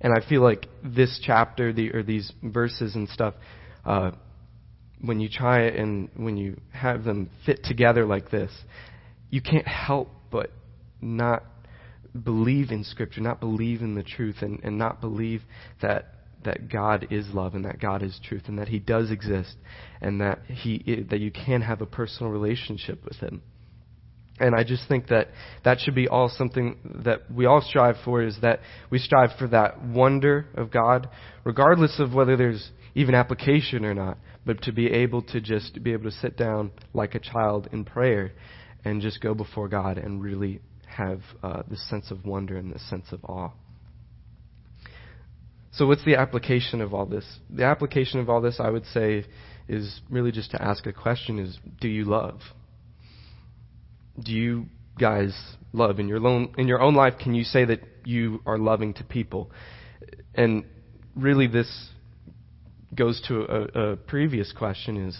and 0.00 0.12
I 0.12 0.26
feel 0.28 0.42
like 0.42 0.66
this 0.84 1.20
chapter, 1.24 1.72
the, 1.72 1.92
or 1.92 2.02
these 2.02 2.32
verses 2.42 2.94
and 2.94 3.08
stuff, 3.08 3.34
uh, 3.84 4.12
when 5.00 5.20
you 5.20 5.28
try 5.28 5.62
it 5.62 5.76
and 5.76 6.08
when 6.16 6.36
you 6.36 6.60
have 6.72 7.04
them 7.04 7.30
fit 7.46 7.64
together 7.64 8.04
like 8.04 8.30
this, 8.30 8.50
you 9.30 9.40
can't 9.40 9.66
help 9.66 10.08
but 10.30 10.50
not 11.00 11.44
believe 12.24 12.70
in 12.70 12.84
Scripture, 12.84 13.20
not 13.20 13.40
believe 13.40 13.82
in 13.82 13.94
the 13.94 14.02
truth, 14.02 14.36
and, 14.40 14.60
and 14.64 14.78
not 14.78 15.00
believe 15.00 15.42
that 15.82 16.14
that 16.44 16.68
God 16.70 17.08
is 17.10 17.26
love 17.34 17.56
and 17.56 17.64
that 17.64 17.80
God 17.80 18.00
is 18.02 18.18
truth 18.24 18.44
and 18.46 18.60
that 18.60 18.68
He 18.68 18.78
does 18.78 19.10
exist 19.10 19.56
and 20.00 20.20
that 20.20 20.38
He 20.46 21.04
that 21.10 21.18
you 21.18 21.32
can 21.32 21.62
have 21.62 21.80
a 21.80 21.86
personal 21.86 22.30
relationship 22.30 23.04
with 23.04 23.16
Him. 23.16 23.42
And 24.40 24.54
I 24.54 24.62
just 24.62 24.86
think 24.88 25.08
that 25.08 25.28
that 25.64 25.80
should 25.80 25.94
be 25.94 26.08
all 26.08 26.28
something 26.28 26.76
that 27.04 27.30
we 27.30 27.46
all 27.46 27.60
strive 27.60 27.96
for 28.04 28.22
is 28.22 28.38
that 28.42 28.60
we 28.90 28.98
strive 28.98 29.30
for 29.38 29.48
that 29.48 29.82
wonder 29.84 30.46
of 30.54 30.70
God, 30.70 31.08
regardless 31.44 31.98
of 31.98 32.14
whether 32.14 32.36
there's 32.36 32.70
even 32.94 33.14
application 33.14 33.84
or 33.84 33.94
not, 33.94 34.18
but 34.46 34.62
to 34.62 34.72
be 34.72 34.86
able 34.86 35.22
to 35.22 35.40
just 35.40 35.82
be 35.82 35.92
able 35.92 36.10
to 36.10 36.16
sit 36.16 36.36
down 36.36 36.70
like 36.94 37.14
a 37.14 37.18
child 37.18 37.68
in 37.72 37.84
prayer 37.84 38.32
and 38.84 39.02
just 39.02 39.20
go 39.20 39.34
before 39.34 39.68
God 39.68 39.98
and 39.98 40.22
really 40.22 40.60
have 40.86 41.20
uh, 41.42 41.62
this 41.68 41.86
sense 41.88 42.10
of 42.10 42.24
wonder 42.24 42.56
and 42.56 42.72
this 42.72 42.88
sense 42.88 43.06
of 43.12 43.24
awe. 43.24 43.50
So, 45.72 45.86
what's 45.86 46.04
the 46.04 46.16
application 46.16 46.80
of 46.80 46.94
all 46.94 47.06
this? 47.06 47.24
The 47.50 47.64
application 47.64 48.20
of 48.20 48.28
all 48.28 48.40
this, 48.40 48.58
I 48.58 48.70
would 48.70 48.86
say, 48.86 49.24
is 49.68 50.00
really 50.10 50.32
just 50.32 50.50
to 50.52 50.62
ask 50.62 50.86
a 50.86 50.92
question: 50.92 51.38
Is 51.38 51.58
do 51.80 51.88
you 51.88 52.04
love? 52.04 52.40
Do 54.22 54.32
you 54.32 54.66
guys 54.98 55.36
love 55.72 55.98
in 56.00 56.08
your 56.08 56.24
own 56.26 56.54
in 56.58 56.68
your 56.68 56.80
own 56.80 56.94
life? 56.94 57.14
Can 57.20 57.34
you 57.34 57.44
say 57.44 57.64
that 57.64 57.80
you 58.04 58.40
are 58.46 58.58
loving 58.58 58.94
to 58.94 59.04
people? 59.04 59.50
And 60.34 60.64
really, 61.14 61.46
this 61.46 61.90
goes 62.94 63.20
to 63.28 63.42
a, 63.42 63.92
a 63.92 63.96
previous 63.96 64.52
question: 64.52 65.08
is 65.08 65.18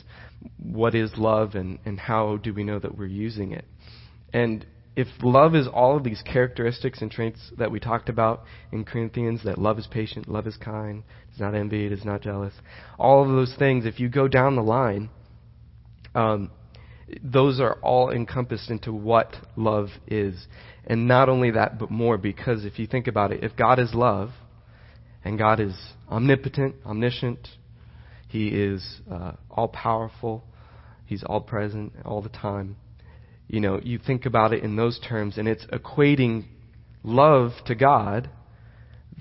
what 0.58 0.94
is 0.94 1.12
love, 1.16 1.54
and 1.54 1.78
and 1.84 1.98
how 1.98 2.36
do 2.36 2.52
we 2.52 2.64
know 2.64 2.78
that 2.78 2.96
we're 2.96 3.06
using 3.06 3.52
it? 3.52 3.64
And 4.32 4.66
if 4.98 5.06
love 5.22 5.54
is 5.54 5.68
all 5.72 5.96
of 5.96 6.02
these 6.02 6.22
characteristics 6.22 7.00
and 7.00 7.08
traits 7.08 7.52
that 7.56 7.70
we 7.70 7.78
talked 7.78 8.08
about 8.08 8.42
in 8.72 8.84
Corinthians, 8.84 9.44
that 9.44 9.56
love 9.56 9.78
is 9.78 9.86
patient, 9.86 10.28
love 10.28 10.44
is 10.48 10.56
kind, 10.56 11.04
is 11.32 11.38
not 11.38 11.54
envied, 11.54 11.92
is 11.92 12.04
not 12.04 12.20
jealous, 12.20 12.52
all 12.98 13.22
of 13.22 13.28
those 13.28 13.54
things, 13.56 13.86
if 13.86 14.00
you 14.00 14.08
go 14.08 14.26
down 14.26 14.56
the 14.56 14.62
line, 14.62 15.08
um, 16.16 16.50
those 17.22 17.60
are 17.60 17.74
all 17.82 18.10
encompassed 18.10 18.70
into 18.70 18.92
what 18.92 19.34
love 19.56 19.88
is. 20.06 20.46
And 20.86 21.06
not 21.06 21.28
only 21.28 21.50
that, 21.52 21.78
but 21.78 21.90
more, 21.90 22.18
because 22.18 22.64
if 22.64 22.78
you 22.78 22.86
think 22.86 23.06
about 23.06 23.32
it, 23.32 23.44
if 23.44 23.56
God 23.56 23.78
is 23.78 23.94
love, 23.94 24.30
and 25.24 25.38
God 25.38 25.60
is 25.60 25.74
omnipotent, 26.10 26.76
omniscient, 26.86 27.48
He 28.28 28.48
is 28.48 29.00
uh, 29.10 29.32
all 29.50 29.68
powerful, 29.68 30.44
He's 31.06 31.24
all 31.24 31.40
present 31.40 31.92
all 32.04 32.22
the 32.22 32.28
time. 32.28 32.76
You 33.48 33.60
know, 33.60 33.80
you 33.82 33.98
think 33.98 34.26
about 34.26 34.52
it 34.52 34.62
in 34.62 34.76
those 34.76 35.00
terms, 35.00 35.38
and 35.38 35.48
it's 35.48 35.64
equating 35.66 36.44
love 37.02 37.52
to 37.66 37.74
God, 37.74 38.30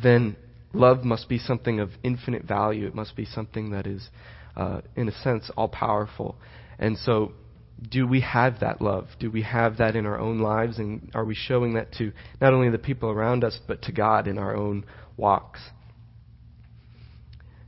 then 0.02 0.36
love 0.74 1.04
must 1.04 1.30
be 1.30 1.40
something 1.40 1.80
of 1.80 1.92
infinite 2.04 2.44
value. 2.44 2.88
It 2.88 2.96
must 2.96 3.16
be 3.16 3.26
something 3.26 3.72
that 3.72 3.88
is, 3.88 4.10
uh, 4.56 4.82
in 4.96 5.08
a 5.08 5.12
sense, 5.24 5.50
all 5.56 5.70
powerful. 5.70 6.36
And 6.78 6.98
so 6.98 7.34
do 7.82 8.08
we 8.08 8.22
have 8.22 8.62
that 8.62 8.82
love? 8.82 9.08
Do 9.20 9.30
we 9.30 9.44
have 9.44 9.78
that 9.78 9.96
in 9.96 10.06
our 10.06 10.20
own 10.20 10.40
lives? 10.40 10.80
And 10.80 11.12
are 11.14 11.26
we 11.26 11.36
showing 11.36 11.76
that 11.76 11.94
to 11.94 12.12
not 12.42 12.54
only 12.54 12.70
the 12.70 12.78
people 12.78 13.10
around 13.10 13.44
us, 13.44 13.60
but 13.68 13.84
to 13.84 13.92
God 13.92 14.28
in 14.28 14.38
our 14.38 14.56
own 14.56 14.86
walks? 15.16 15.60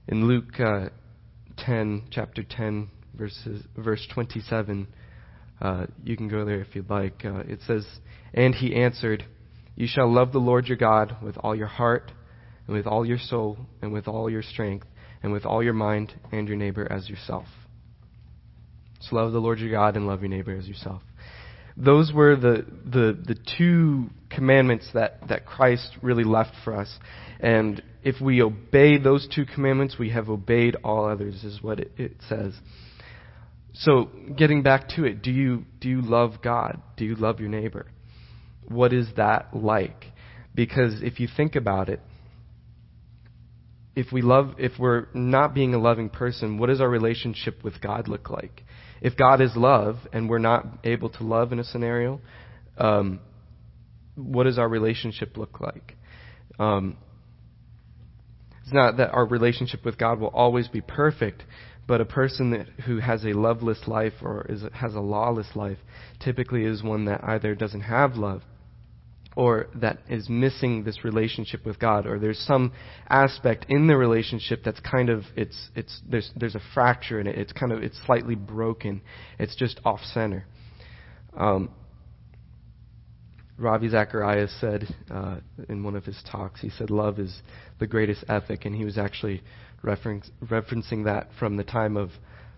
In 0.08 0.28
Luke 0.28 0.60
uh, 0.60 0.90
10, 1.58 2.08
chapter 2.10 2.42
10, 2.44 2.90
verses, 3.14 3.64
verse 3.78 4.08
27, 4.12 4.88
uh, 5.62 5.86
you 6.04 6.18
can 6.18 6.28
go 6.28 6.44
there 6.46 6.62
if 6.62 6.76
you'd 6.76 6.90
like. 6.90 7.24
Uh, 7.24 7.40
it 7.40 7.60
says, 7.68 7.86
And 8.34 8.56
he 8.56 8.76
answered, 8.76 9.26
You 9.76 9.88
shall 9.88 10.12
love 10.12 10.32
the 10.32 10.40
Lord 10.40 10.68
your 10.68 10.78
God 10.78 11.18
with 11.22 11.38
all 11.38 11.56
your 11.56 11.68
heart, 11.68 12.12
and 12.66 12.76
with 12.76 12.88
all 12.88 13.06
your 13.06 13.20
soul, 13.20 13.60
and 13.82 13.94
with 13.94 14.08
all 14.08 14.30
your 14.30 14.42
strength, 14.42 14.88
and 15.22 15.32
with 15.32 15.46
all 15.46 15.62
your 15.62 15.74
mind, 15.74 16.14
and 16.32 16.48
your 16.48 16.58
neighbor 16.58 16.92
as 16.92 17.10
yourself. 17.10 17.46
So 19.00 19.16
love 19.16 19.32
the 19.32 19.40
Lord 19.40 19.60
your 19.60 19.72
God 19.72 19.96
and 19.96 20.08
love 20.08 20.22
your 20.22 20.30
neighbor 20.30 20.56
as 20.56 20.68
yourself. 20.68 21.02
Those 21.78 22.12
were 22.12 22.36
the, 22.36 22.66
the, 22.86 23.18
the 23.26 23.38
two 23.58 24.10
commandments 24.30 24.90
that, 24.94 25.30
that 25.30 25.46
Christ 25.46 25.98
really 26.02 26.26
left 26.26 26.52
for 26.64 26.76
us. 26.76 26.94
And 27.40 27.82
if 28.04 28.20
we 28.20 28.42
obey 28.42 28.98
those 28.98 29.28
two 29.34 29.46
commandments, 29.46 29.96
we 29.98 30.10
have 30.10 30.30
obeyed 30.30 30.76
all 30.84 31.06
others, 31.06 31.44
is 31.44 31.62
what 31.62 31.80
it, 31.80 31.92
it 31.98 32.18
says. 32.28 32.54
So, 33.74 34.10
getting 34.36 34.62
back 34.62 34.90
to 34.96 35.06
it, 35.06 35.22
do 35.22 35.32
you, 35.32 35.64
do 35.80 35.88
you 35.88 36.02
love 36.02 36.42
God? 36.44 36.82
Do 36.98 37.06
you 37.06 37.16
love 37.16 37.40
your 37.40 37.50
neighbor? 37.50 37.86
What 38.68 38.92
is 38.92 39.08
that 39.16 39.56
like? 39.56 40.06
Because 40.54 41.02
if 41.02 41.22
you 41.22 41.30
think 41.34 41.56
about 41.56 41.88
it, 41.88 42.02
if 43.96 44.12
we 44.12 44.22
love 44.22 44.56
if 44.58 44.74
we're 44.80 45.08
not 45.14 45.54
being 45.54 45.74
a 45.74 45.80
loving 45.80 46.10
person 46.10 46.58
what 46.58 46.68
does 46.68 46.80
our 46.80 46.88
relationship 46.90 47.64
with 47.64 47.82
god 47.82 48.08
look 48.08 48.30
like 48.30 48.64
if 49.02 49.16
God 49.16 49.42
is 49.42 49.56
love 49.56 49.98
and 50.12 50.30
we're 50.30 50.40
not 50.40 50.66
able 50.84 51.10
to 51.10 51.24
love 51.24 51.52
in 51.52 51.60
a 51.60 51.64
scenario, 51.64 52.20
um, 52.78 53.20
what 54.16 54.44
does 54.44 54.58
our 54.58 54.68
relationship 54.68 55.38
look 55.38 55.60
like? 55.60 55.96
Um, 56.58 56.98
it's 58.64 58.74
not 58.74 58.98
that 58.98 59.12
our 59.12 59.26
relationship 59.26 59.86
with 59.86 59.98
God 59.98 60.20
will 60.20 60.28
always 60.28 60.68
be 60.68 60.82
perfect, 60.82 61.44
but 61.88 62.02
a 62.02 62.06
person 62.06 62.52
that, 62.52 62.68
who 62.86 63.00
has 63.00 63.24
a 63.26 63.30
loveless 63.30 63.88
life 63.88 64.14
or 64.22 64.46
is, 64.48 64.64
has 64.74 64.94
a 64.94 65.00
lawless 65.00 65.56
life 65.56 65.80
typically 66.20 66.64
is 66.64 66.84
one 66.84 67.06
that 67.06 67.24
either 67.24 67.56
doesn't 67.56 67.82
have 67.82 68.16
love 68.16 68.44
or 69.40 69.68
that 69.74 70.00
is 70.10 70.28
missing 70.28 70.84
this 70.84 71.06
relationship 71.06 71.66
with 71.66 71.80
God, 71.80 72.06
or 72.06 72.20
there's 72.20 72.38
some 72.40 72.74
aspect 73.08 73.66
in 73.70 73.88
the 73.88 73.96
relationship 73.96 74.64
that's 74.66 74.82
kind 74.82 75.10
of 75.10 75.24
it's 75.38 75.70
it's 75.78 76.02
there's 76.06 76.30
there's 76.36 76.56
a 76.56 76.62
fracture 76.74 77.22
in 77.22 77.26
it. 77.26 77.38
It's 77.38 77.54
kind 77.54 77.72
of 77.72 77.82
it's 77.82 77.98
slightly 78.06 78.36
broken. 78.36 79.00
It's 79.40 79.56
just 79.56 79.80
off 79.86 80.02
center. 80.14 80.46
Um, 81.38 81.70
Ravi 83.58 83.88
Zacharias 83.88 84.54
said 84.60 84.94
uh, 85.10 85.38
in 85.70 85.84
one 85.84 85.96
of 85.96 86.04
his 86.04 86.22
talks, 86.30 86.60
he 86.60 86.70
said, 86.70 86.90
Love 86.90 87.18
is 87.18 87.42
the 87.80 87.88
greatest 87.88 88.26
ethic, 88.28 88.66
and 88.66 88.76
he 88.76 88.84
was 88.84 88.98
actually 88.98 89.42
reference, 89.84 90.30
referencing 90.44 91.06
that 91.06 91.30
from 91.40 91.56
the 91.56 91.64
time 91.64 91.96
of 91.96 92.10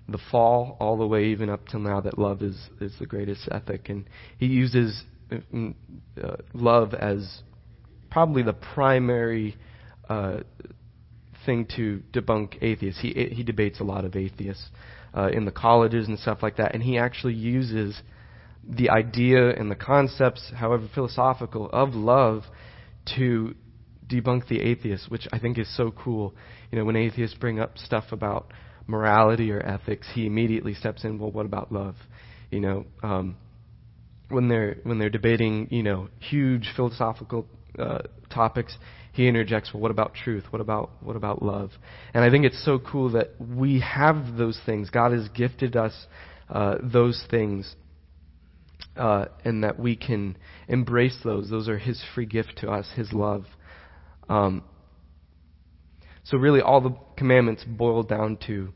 the 0.09 0.19
fall 0.31 0.77
all 0.79 0.97
the 0.97 1.05
way 1.05 1.25
even 1.25 1.47
up 1.47 1.67
till 1.67 1.79
now 1.79 2.01
that 2.01 2.17
love 2.17 2.41
is, 2.41 2.57
is 2.79 2.93
the 2.99 3.05
greatest 3.05 3.47
ethic. 3.51 3.89
And 3.89 4.05
he 4.39 4.47
uses 4.47 5.03
love 6.53 6.93
as 6.93 7.41
probably 8.09 8.43
the 8.43 8.53
primary 8.53 9.55
uh, 10.09 10.37
thing 11.45 11.65
to 11.77 12.01
debunk 12.13 12.61
atheists. 12.61 13.01
He, 13.01 13.13
he 13.31 13.43
debates 13.43 13.79
a 13.79 13.83
lot 13.83 14.05
of 14.05 14.15
atheists 14.15 14.67
uh, 15.15 15.29
in 15.31 15.45
the 15.45 15.51
colleges 15.51 16.07
and 16.07 16.19
stuff 16.19 16.39
like 16.41 16.57
that, 16.57 16.73
and 16.73 16.83
he 16.83 16.97
actually 16.97 17.33
uses 17.33 18.01
the 18.67 18.89
idea 18.89 19.49
and 19.55 19.71
the 19.71 19.75
concepts, 19.75 20.51
however 20.55 20.87
philosophical, 20.93 21.69
of 21.71 21.95
love 21.95 22.43
to 23.17 23.55
debunk 24.07 24.47
the 24.47 24.59
atheists, 24.61 25.09
which 25.09 25.27
I 25.31 25.39
think 25.39 25.57
is 25.57 25.75
so 25.75 25.91
cool. 25.91 26.35
You 26.69 26.77
know, 26.77 26.85
when 26.85 26.95
atheists 26.95 27.35
bring 27.37 27.59
up 27.59 27.77
stuff 27.77 28.05
about 28.11 28.51
morality 28.87 29.51
or 29.51 29.65
ethics, 29.65 30.07
he 30.13 30.25
immediately 30.25 30.73
steps 30.73 31.03
in. 31.03 31.17
Well, 31.17 31.31
what 31.31 31.45
about 31.45 31.71
love? 31.71 31.95
You 32.51 32.59
know, 32.59 32.85
um, 33.01 33.37
when 34.31 34.47
they're 34.47 34.77
when 34.83 34.99
they're 34.99 35.09
debating, 35.09 35.67
you 35.69 35.83
know, 35.83 36.09
huge 36.19 36.71
philosophical 36.75 37.45
uh, 37.77 37.99
topics, 38.33 38.77
he 39.13 39.27
interjects. 39.27 39.73
Well, 39.73 39.81
what 39.81 39.91
about 39.91 40.13
truth? 40.13 40.45
What 40.49 40.61
about 40.61 40.91
what 41.01 41.15
about 41.15 41.41
love? 41.43 41.71
And 42.13 42.23
I 42.23 42.29
think 42.29 42.45
it's 42.45 42.63
so 42.63 42.79
cool 42.79 43.11
that 43.11 43.31
we 43.39 43.81
have 43.81 44.37
those 44.37 44.59
things. 44.65 44.89
God 44.89 45.11
has 45.11 45.27
gifted 45.29 45.75
us 45.75 46.07
uh, 46.49 46.75
those 46.81 47.23
things 47.29 47.75
uh, 48.95 49.25
and 49.43 49.63
that 49.63 49.79
we 49.79 49.95
can 49.95 50.37
embrace 50.67 51.17
those. 51.23 51.49
Those 51.49 51.69
are 51.69 51.77
His 51.77 52.01
free 52.13 52.25
gift 52.25 52.57
to 52.57 52.69
us, 52.69 52.87
His 52.95 53.13
love. 53.13 53.45
Um, 54.29 54.63
so, 56.23 56.37
really, 56.37 56.61
all 56.61 56.81
the 56.81 56.95
commandments 57.17 57.63
boil 57.65 58.03
down 58.03 58.37
to 58.47 58.73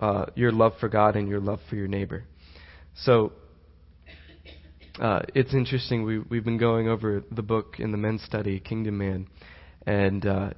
uh, 0.00 0.26
your 0.34 0.52
love 0.52 0.72
for 0.80 0.88
God 0.88 1.16
and 1.16 1.28
your 1.28 1.40
love 1.40 1.60
for 1.68 1.76
your 1.76 1.88
neighbor. 1.88 2.24
So, 2.94 3.32
uh, 5.00 5.20
it's 5.34 5.54
interesting. 5.54 6.04
We, 6.04 6.18
we've 6.18 6.44
been 6.44 6.58
going 6.58 6.88
over 6.88 7.22
the 7.30 7.42
book 7.42 7.76
in 7.78 7.92
the 7.92 7.98
men's 7.98 8.22
study, 8.22 8.60
Kingdom 8.60 8.98
Man, 8.98 9.26
and 9.86 10.26
uh, 10.26 10.50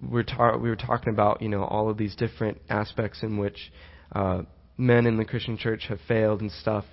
we're 0.00 0.22
ta- 0.22 0.56
we 0.56 0.68
were 0.68 0.76
talking 0.76 1.12
about 1.12 1.42
you 1.42 1.48
know 1.48 1.64
all 1.64 1.90
of 1.90 1.98
these 1.98 2.16
different 2.16 2.60
aspects 2.68 3.22
in 3.22 3.38
which 3.38 3.72
uh, 4.14 4.42
men 4.76 5.06
in 5.06 5.16
the 5.16 5.24
Christian 5.24 5.56
church 5.56 5.86
have 5.88 5.98
failed 6.06 6.40
and 6.40 6.50
stuff. 6.50 6.84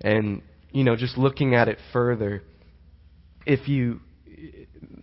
And, 0.00 0.42
you 0.70 0.84
know, 0.84 0.96
just 0.96 1.16
looking 1.16 1.54
at 1.54 1.68
it 1.68 1.78
further, 1.92 2.42
if 3.46 3.68
you, 3.68 4.00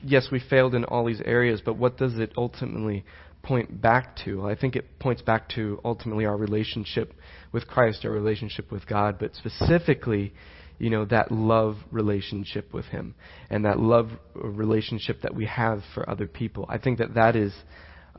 yes, 0.04 0.28
we 0.32 0.40
failed 0.40 0.76
in 0.76 0.84
all 0.86 1.06
these 1.06 1.22
areas, 1.24 1.62
but 1.64 1.78
what 1.78 1.98
does 1.98 2.18
it 2.18 2.34
ultimately 2.38 3.06
point 3.44 3.82
back 3.82 4.16
to? 4.26 4.46
I 4.46 4.56
think 4.56 4.76
it 4.76 5.00
points 5.00 5.22
back 5.22 5.50
to 5.50 5.80
ultimately 5.84 6.26
our 6.26 6.38
relationship 6.38 7.14
with 7.52 7.68
Christ, 7.68 8.06
our 8.06 8.12
relationship 8.12 8.72
with 8.72 8.86
God, 8.88 9.18
but 9.20 9.36
specifically, 9.36 10.34
you 10.82 10.90
know, 10.90 11.06
that 11.06 11.32
love 11.32 11.76
relationship 11.92 12.74
with 12.74 12.86
Him 12.86 13.14
and 13.52 13.66
that 13.66 13.80
love 13.80 14.10
relationship 14.34 15.22
that 15.22 15.36
we 15.36 15.46
have 15.46 15.84
for 15.94 16.10
other 16.10 16.26
people. 16.26 16.66
I 16.68 16.80
think 16.80 16.98
that 16.98 17.14
that 17.14 17.36
is 17.36 17.54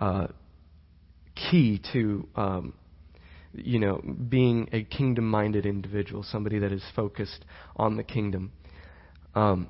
uh, 0.00 0.28
key 1.34 1.80
to 1.92 2.28
um, 2.36 2.74
you 3.52 3.80
know, 3.80 4.00
being 4.28 4.68
a 4.72 4.84
kingdom 4.84 5.28
minded 5.28 5.66
individual, 5.66 6.22
somebody 6.22 6.60
that 6.60 6.72
is 6.72 6.84
focused 6.94 7.44
on 7.76 7.96
the 7.96 8.02
kingdom. 8.04 8.52
Um, 9.34 9.68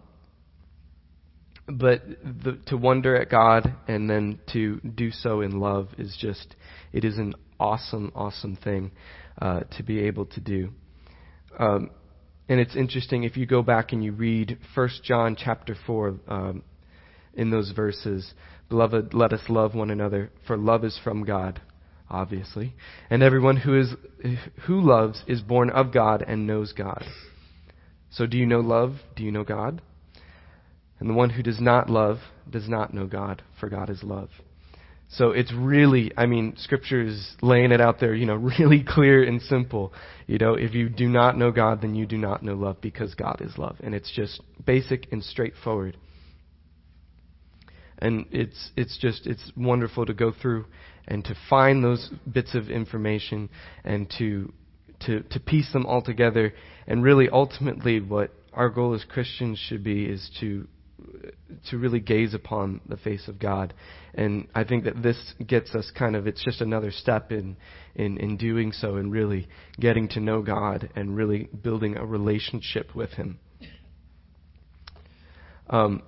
but 1.67 2.03
the, 2.23 2.61
to 2.67 2.77
wonder 2.77 3.17
at 3.17 3.31
God 3.31 3.75
and 3.89 4.09
then 4.09 4.39
to 4.53 4.81
do 4.81 5.11
so 5.11 5.41
in 5.41 5.61
love 5.61 5.89
is 5.99 6.17
just, 6.21 6.57
it 6.93 7.05
is 7.05 7.17
an 7.17 7.35
awesome, 7.59 8.13
awesome 8.15 8.57
thing 8.57 8.93
uh, 9.41 9.61
to 9.77 9.83
be 9.83 10.01
able 10.01 10.27
to 10.27 10.41
do. 10.41 10.71
Um, 11.59 11.91
and 12.49 12.61
it's 12.61 12.77
interesting 12.77 13.25
if 13.25 13.37
you 13.37 13.47
go 13.47 13.63
back 13.63 13.93
and 13.93 14.03
you 14.03 14.13
read 14.13 14.59
1 14.75 14.89
John 15.03 15.37
chapter 15.37 15.77
4 15.87 16.15
um, 16.29 16.63
in 17.35 17.51
those 17.51 17.71
verses, 17.71 18.35
Beloved, 18.69 19.15
let 19.15 19.33
us 19.33 19.43
love 19.49 19.75
one 19.75 19.91
another, 19.91 20.31
for 20.47 20.57
love 20.57 20.85
is 20.85 20.99
from 21.03 21.25
God 21.25 21.61
obviously. 22.13 22.75
And 23.11 23.23
everyone 23.23 23.57
who 23.57 23.81
is 23.81 23.95
who 24.67 24.81
loves 24.81 25.25
is 25.27 25.41
born 25.41 25.71
of 25.71 25.93
God 25.93 26.23
and 26.27 26.47
knows 26.47 26.73
God. 26.73 27.05
So 28.11 28.27
do 28.27 28.37
you 28.37 28.47
know 28.47 28.61
love? 28.61 28.97
Do 29.17 29.25
you 29.25 29.33
know 29.33 29.43
God? 29.43 29.81
And 31.01 31.09
the 31.09 31.15
one 31.15 31.31
who 31.31 31.43
does 31.43 31.61
not 31.61 31.91
love 31.91 32.19
does 32.49 32.69
not 32.69 32.95
know 32.95 33.07
God, 33.07 33.43
for 33.59 33.69
God 33.69 33.91
is 33.91 34.05
love. 34.05 34.29
So 35.17 35.33
it's 35.33 35.53
really, 35.53 36.11
I 36.17 36.25
mean, 36.25 36.55
Scripture 36.57 37.03
is 37.03 37.37
laying 37.43 37.71
it 37.71 37.83
out 37.83 38.01
there, 38.01 38.15
you 38.15 38.25
know, 38.25 38.35
really 38.59 38.83
clear 38.87 39.23
and 39.23 39.43
simple. 39.43 39.93
You 40.27 40.39
know, 40.39 40.55
if 40.55 40.75
you 40.75 40.89
do 40.89 41.09
not 41.09 41.37
know 41.37 41.51
God, 41.51 41.83
then 41.83 41.95
you 41.95 42.07
do 42.07 42.17
not 42.17 42.43
know 42.43 42.55
love 42.55 42.81
because 42.81 43.15
God 43.15 43.41
is 43.41 43.59
love. 43.59 43.77
And 43.83 43.95
it's 43.95 44.11
just 44.11 44.41
basic 44.65 45.13
and 45.13 45.23
straightforward. 45.23 45.99
And 47.99 48.27
it's, 48.31 48.71
it's 48.77 48.99
just, 48.99 49.27
it's 49.27 49.53
wonderful 49.57 50.07
to 50.07 50.15
go 50.15 50.33
through 50.33 50.65
and 51.07 51.25
to 51.27 51.35
find 51.49 51.85
those 51.85 52.11
bits 52.31 52.55
of 52.55 52.69
information 52.69 53.51
and 53.85 54.13
to, 54.19 54.53
to, 55.07 55.21
to 55.25 55.41
piece 55.41 55.73
them 55.73 55.85
all 55.85 56.03
together. 56.03 56.55
And 56.87 57.03
really, 57.03 57.29
ultimately, 57.29 58.01
what 58.01 58.33
our 58.55 58.71
goal 58.71 58.95
as 58.95 59.05
Christians 59.05 59.59
should 59.59 59.85
be 59.85 60.05
is 60.05 60.31
to 60.41 60.67
to 61.71 61.79
really 61.79 62.01
gaze 62.01 62.35
upon 62.35 62.81
the 62.89 62.97
face 62.97 63.29
of 63.29 63.39
God. 63.39 63.75
And 64.15 64.49
I 64.55 64.65
think 64.65 64.85
that 64.85 65.03
this 65.03 65.35
gets 65.47 65.75
us 65.75 65.91
kind 65.97 66.17
of 66.17 66.27
it's 66.27 66.45
just 66.45 66.61
another 66.61 66.91
step 66.91 67.33
in 67.33 67.57
in, 67.95 68.19
in 68.19 68.37
doing 68.37 68.73
so 68.73 68.97
and 68.97 69.13
really 69.13 69.49
getting 69.79 70.09
to 70.09 70.21
know 70.21 70.43
God 70.43 70.91
and 70.97 71.17
really 71.17 71.49
building 71.63 71.97
a 71.97 72.05
relationship 72.05 72.95
with 72.95 73.11
Him. 73.11 73.39
Um, 75.69 76.03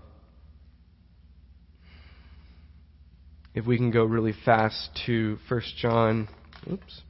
if 3.54 3.66
we 3.66 3.76
can 3.76 3.90
go 3.90 4.04
really 4.04 4.34
fast 4.44 4.90
to 5.06 5.38
1 5.48 5.62
John, 5.80 6.28
oops, 6.70 7.02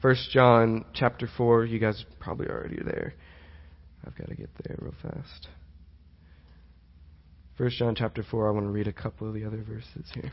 1 0.00 0.16
John 0.32 0.84
chapter 0.94 1.28
4. 1.36 1.66
You 1.66 1.78
guys 1.78 2.04
probably 2.18 2.48
already 2.48 2.80
are 2.80 2.84
there. 2.84 3.14
I've 4.04 4.16
got 4.16 4.28
to 4.28 4.34
get 4.34 4.50
there 4.64 4.76
real 4.80 4.94
fast. 5.00 5.48
1 7.62 7.70
John 7.78 7.94
chapter 7.94 8.24
4, 8.28 8.48
I 8.48 8.50
want 8.50 8.66
to 8.66 8.70
read 8.70 8.88
a 8.88 8.92
couple 8.92 9.28
of 9.28 9.34
the 9.34 9.44
other 9.44 9.62
verses 9.62 10.10
here. 10.12 10.32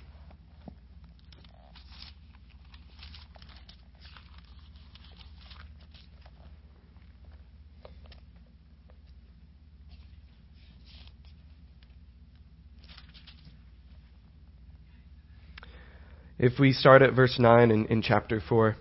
If 16.40 16.58
we 16.58 16.74
start 16.74 17.04
at 17.04 17.14
verse 17.14 17.38
9 17.38 17.70
in, 17.70 17.86
in 17.86 18.02
chapter 18.02 18.42
4, 18.50 18.76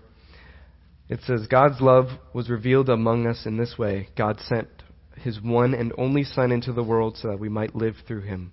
it 1.07 1.19
says, 1.27 1.45
God's 1.45 1.81
love 1.81 2.07
was 2.33 2.49
revealed 2.49 2.89
among 2.89 3.27
us 3.27 3.45
in 3.45 3.57
this 3.57 3.75
way 3.77 4.09
God 4.17 4.39
sent 4.39 4.69
his 5.19 5.41
one 5.41 5.73
and 5.73 5.93
only 5.97 6.23
Son 6.23 6.51
into 6.51 6.73
the 6.73 6.83
world 6.83 7.17
so 7.17 7.29
that 7.29 7.39
we 7.39 7.49
might 7.49 7.75
live 7.75 7.95
through 8.07 8.21
him. 8.21 8.51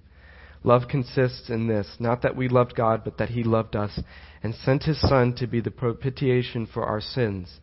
Love 0.64 0.82
consists 0.88 1.48
in 1.48 1.68
this, 1.68 1.96
not 1.98 2.22
that 2.22 2.36
we 2.36 2.48
loved 2.48 2.74
God, 2.74 3.02
but 3.04 3.18
that 3.18 3.30
he 3.30 3.44
loved 3.44 3.76
us 3.76 4.00
and 4.42 4.54
sent 4.54 4.84
his 4.84 5.00
Son 5.00 5.34
to 5.36 5.46
be 5.46 5.60
the 5.60 5.70
propitiation 5.70 6.66
for 6.66 6.84
our 6.84 7.00
sins. 7.00 7.60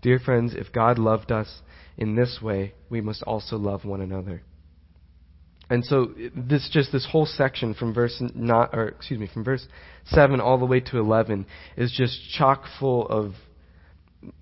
Dear 0.00 0.18
friends, 0.18 0.54
if 0.54 0.72
God 0.72 0.98
loved 0.98 1.30
us 1.30 1.60
in 1.96 2.14
this 2.14 2.38
way, 2.40 2.74
we 2.88 3.00
must 3.00 3.22
also 3.22 3.56
love 3.56 3.84
one 3.84 4.00
another. 4.00 4.42
And 5.70 5.84
so 5.84 6.14
this 6.34 6.70
just 6.72 6.92
this 6.92 7.06
whole 7.10 7.26
section 7.26 7.74
from 7.74 7.92
verse 7.92 8.22
not 8.34 8.70
or 8.72 8.88
excuse 8.88 9.20
me 9.20 9.28
from 9.32 9.44
verse 9.44 9.66
7 10.06 10.40
all 10.40 10.58
the 10.58 10.64
way 10.64 10.80
to 10.80 10.98
11 10.98 11.44
is 11.76 11.92
just 11.92 12.18
chock 12.30 12.64
full 12.80 13.06
of 13.08 13.34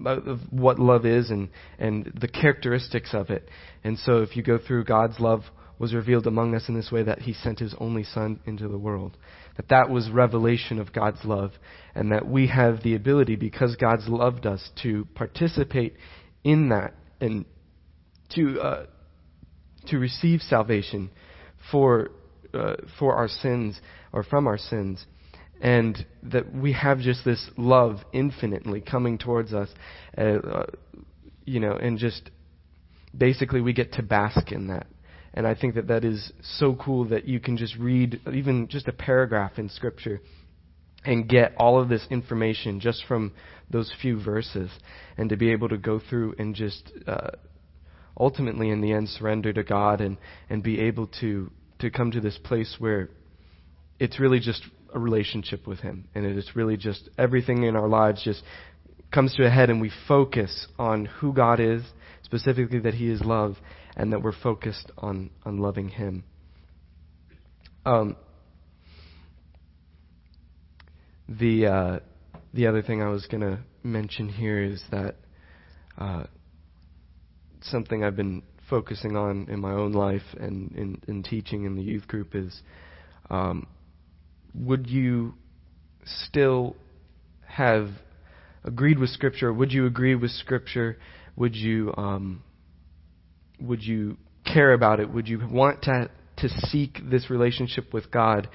of 0.05 0.41
what 0.51 0.79
love 0.79 1.05
is 1.05 1.31
and, 1.31 1.49
and 1.79 2.13
the 2.19 2.29
characteristics 2.29 3.11
of 3.13 3.31
it. 3.31 3.49
And 3.85 3.99
so 3.99 4.23
if 4.23 4.37
you 4.37 4.43
go 4.43 4.59
through 4.59 4.85
God's 4.85 5.21
love 5.21 5.43
was 5.79 5.93
revealed 5.93 6.27
among 6.27 6.55
us 6.55 6.69
in 6.69 6.75
this 6.75 6.91
way 6.91 7.03
that 7.03 7.21
he 7.21 7.35
sent 7.35 7.59
his 7.59 7.75
only 7.79 8.03
son 8.03 8.41
into 8.47 8.67
the 8.69 8.79
world. 8.79 9.17
That 9.57 9.69
that 9.69 9.91
was 9.91 10.11
revelation 10.11 10.79
of 10.79 10.93
God's 10.93 11.25
love 11.25 11.53
and 11.95 12.13
that 12.13 12.27
we 12.27 12.47
have 12.49 12.83
the 12.83 12.95
ability 12.95 13.37
because 13.37 13.77
God's 13.77 14.09
loved 14.09 14.47
us 14.47 14.71
to 14.83 15.07
participate 15.15 15.97
in 16.45 16.71
that 16.71 16.95
and 17.21 17.45
to 18.35 18.61
uh, 18.61 18.87
to 19.89 19.99
receive 19.99 20.41
salvation 20.41 21.11
for 21.71 22.11
uh, 22.55 22.77
for 22.99 23.15
our 23.15 23.29
sins 23.29 23.81
or 24.13 24.23
from 24.23 24.47
our 24.47 24.59
sins 24.59 25.05
and 25.61 26.07
that 26.23 26.55
we 26.55 26.73
have 26.73 26.99
just 27.01 27.25
this 27.25 27.51
love 27.57 27.99
infinitely 28.13 28.81
coming 28.81 29.19
towards 29.19 29.53
us, 29.53 29.69
uh, 30.19 30.21
uh, 30.21 30.67
you 31.45 31.61
know, 31.61 31.73
and 31.73 31.99
just 31.99 32.31
basically 33.17 33.61
we 33.61 33.73
get 33.73 33.93
to 33.95 34.03
bask 34.03 34.53
in 34.53 34.69
that. 34.69 34.87
And 35.35 35.47
I 35.47 35.55
think 35.55 35.75
that 35.75 35.89
that 35.89 36.05
is 36.05 36.33
so 36.59 36.75
cool 36.75 37.09
that 37.09 37.27
you 37.27 37.41
can 37.41 37.57
just 37.57 37.77
read 37.77 38.21
even 38.33 38.69
just 38.69 38.89
a 38.89 38.93
paragraph 38.93 39.59
in 39.59 39.69
Scripture 39.69 40.21
and 41.05 41.29
get 41.29 41.55
all 41.59 41.81
of 41.81 41.89
this 41.89 42.07
information 42.11 42.81
just 42.81 43.05
from 43.07 43.33
those 43.71 43.93
few 44.01 44.23
verses, 44.23 44.71
and 45.17 45.29
to 45.31 45.37
be 45.37 45.53
able 45.53 45.69
to 45.69 45.77
go 45.77 46.01
through 46.01 46.35
and 46.39 46.55
just 46.55 46.91
uh, 47.07 47.31
ultimately, 48.19 48.71
in 48.71 48.81
the 48.81 48.93
end, 48.93 49.09
surrender 49.09 49.53
to 49.53 49.63
God 49.63 50.01
and 50.01 50.17
and 50.49 50.63
be 50.63 50.81
able 50.81 51.07
to 51.21 51.51
to 51.81 51.91
come 51.91 52.11
to 52.11 52.21
this 52.21 52.39
place 52.39 52.77
where 52.79 53.11
it's 53.99 54.19
really 54.19 54.41
just 54.41 54.63
a 54.95 54.99
relationship 54.99 55.67
with 55.67 55.81
Him. 55.81 56.09
And 56.15 56.25
it 56.25 56.37
is 56.37 56.51
really 56.55 56.77
just 56.77 57.09
everything 57.19 57.65
in 57.65 57.77
our 57.77 57.89
lives 57.89 58.23
just 58.23 58.43
comes 59.13 59.35
to 59.35 59.47
a 59.47 59.51
head 59.51 59.71
and 59.71 59.81
we 59.81 59.91
focus 60.09 60.67
on 60.79 61.07
who 61.07 61.33
God 61.33 61.61
is, 61.61 61.83
specifically 62.23 62.81
that 62.81 62.95
He 62.95 63.09
is 63.09 63.21
love, 63.21 63.57
and 63.97 64.13
that 64.13 64.23
we're 64.23 64.33
focused 64.33 64.91
on, 64.99 65.31
on 65.45 65.59
loving 65.59 65.89
Him. 65.89 66.25
Um, 67.85 68.17
the 71.29 71.67
uh, 71.67 71.99
the 72.53 72.67
other 72.67 72.83
thing 72.83 73.03
I 73.03 73.09
was 73.09 73.27
going 73.27 73.43
to 73.43 73.59
mention 73.83 74.29
here 74.29 74.63
is 74.63 74.83
that 74.91 75.17
uh, 75.99 76.25
something 77.61 78.03
I've 78.03 78.17
been 78.17 78.43
focusing 78.69 79.17
on 79.17 79.49
in 79.49 79.61
my 79.61 79.73
own 79.73 79.93
life 79.93 80.23
and 80.39 80.73
in, 80.73 81.01
in 81.07 81.23
teaching 81.23 81.65
in 81.65 81.77
the 81.77 81.83
youth 81.83 82.09
group 82.09 82.35
is 82.35 82.63
um, 83.31 83.67
would 84.59 84.87
you 84.87 85.35
still 86.05 86.77
have 87.47 87.89
agreed 88.65 88.99
with 88.99 89.11
Scripture? 89.11 89.53
Would 89.53 89.73
you 89.73 89.87
agree 89.87 90.15
with 90.15 90.31
Scripture? 90.31 90.99
Would 91.37 91.55
you 91.55 91.93
um, 91.97 92.43
would 93.61 93.83
you 93.83 94.17
care 94.45 94.73
about 94.73 95.01
it? 95.01 95.13
Would 95.13 95.29
you 95.29 95.47
want 95.47 95.83
to 95.83 96.11
to 96.39 96.49
seek 96.49 97.01
this 97.11 97.31
relationship 97.31 97.93
with 97.93 98.11
God 98.11 98.49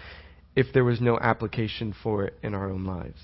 if 0.55 0.67
there 0.73 0.83
was 0.83 1.01
no 1.01 1.17
application 1.19 1.95
for 2.03 2.25
it 2.25 2.37
in 2.43 2.53
our 2.53 2.69
own 2.69 2.85
lives 2.85 3.19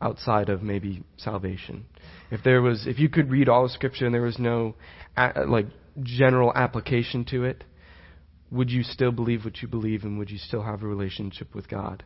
outside 0.00 0.48
of 0.48 0.62
maybe 0.62 1.02
salvation? 1.16 1.86
If 2.30 2.42
there 2.42 2.62
was, 2.62 2.86
if 2.86 2.98
you 2.98 3.08
could 3.08 3.30
read 3.30 3.48
all 3.48 3.64
of 3.64 3.70
Scripture 3.70 4.06
and 4.06 4.14
there 4.14 4.22
was 4.22 4.38
no 4.38 4.74
like 5.46 5.66
general 6.02 6.52
application 6.54 7.24
to 7.26 7.44
it, 7.44 7.64
would 8.50 8.70
you 8.70 8.82
still 8.82 9.12
believe 9.12 9.44
what 9.44 9.60
you 9.62 9.68
believe 9.68 10.04
and 10.04 10.18
would 10.18 10.30
you 10.30 10.38
still 10.38 10.62
have 10.62 10.82
a 10.82 10.86
relationship 10.86 11.54
with 11.54 11.68
God? 11.68 12.04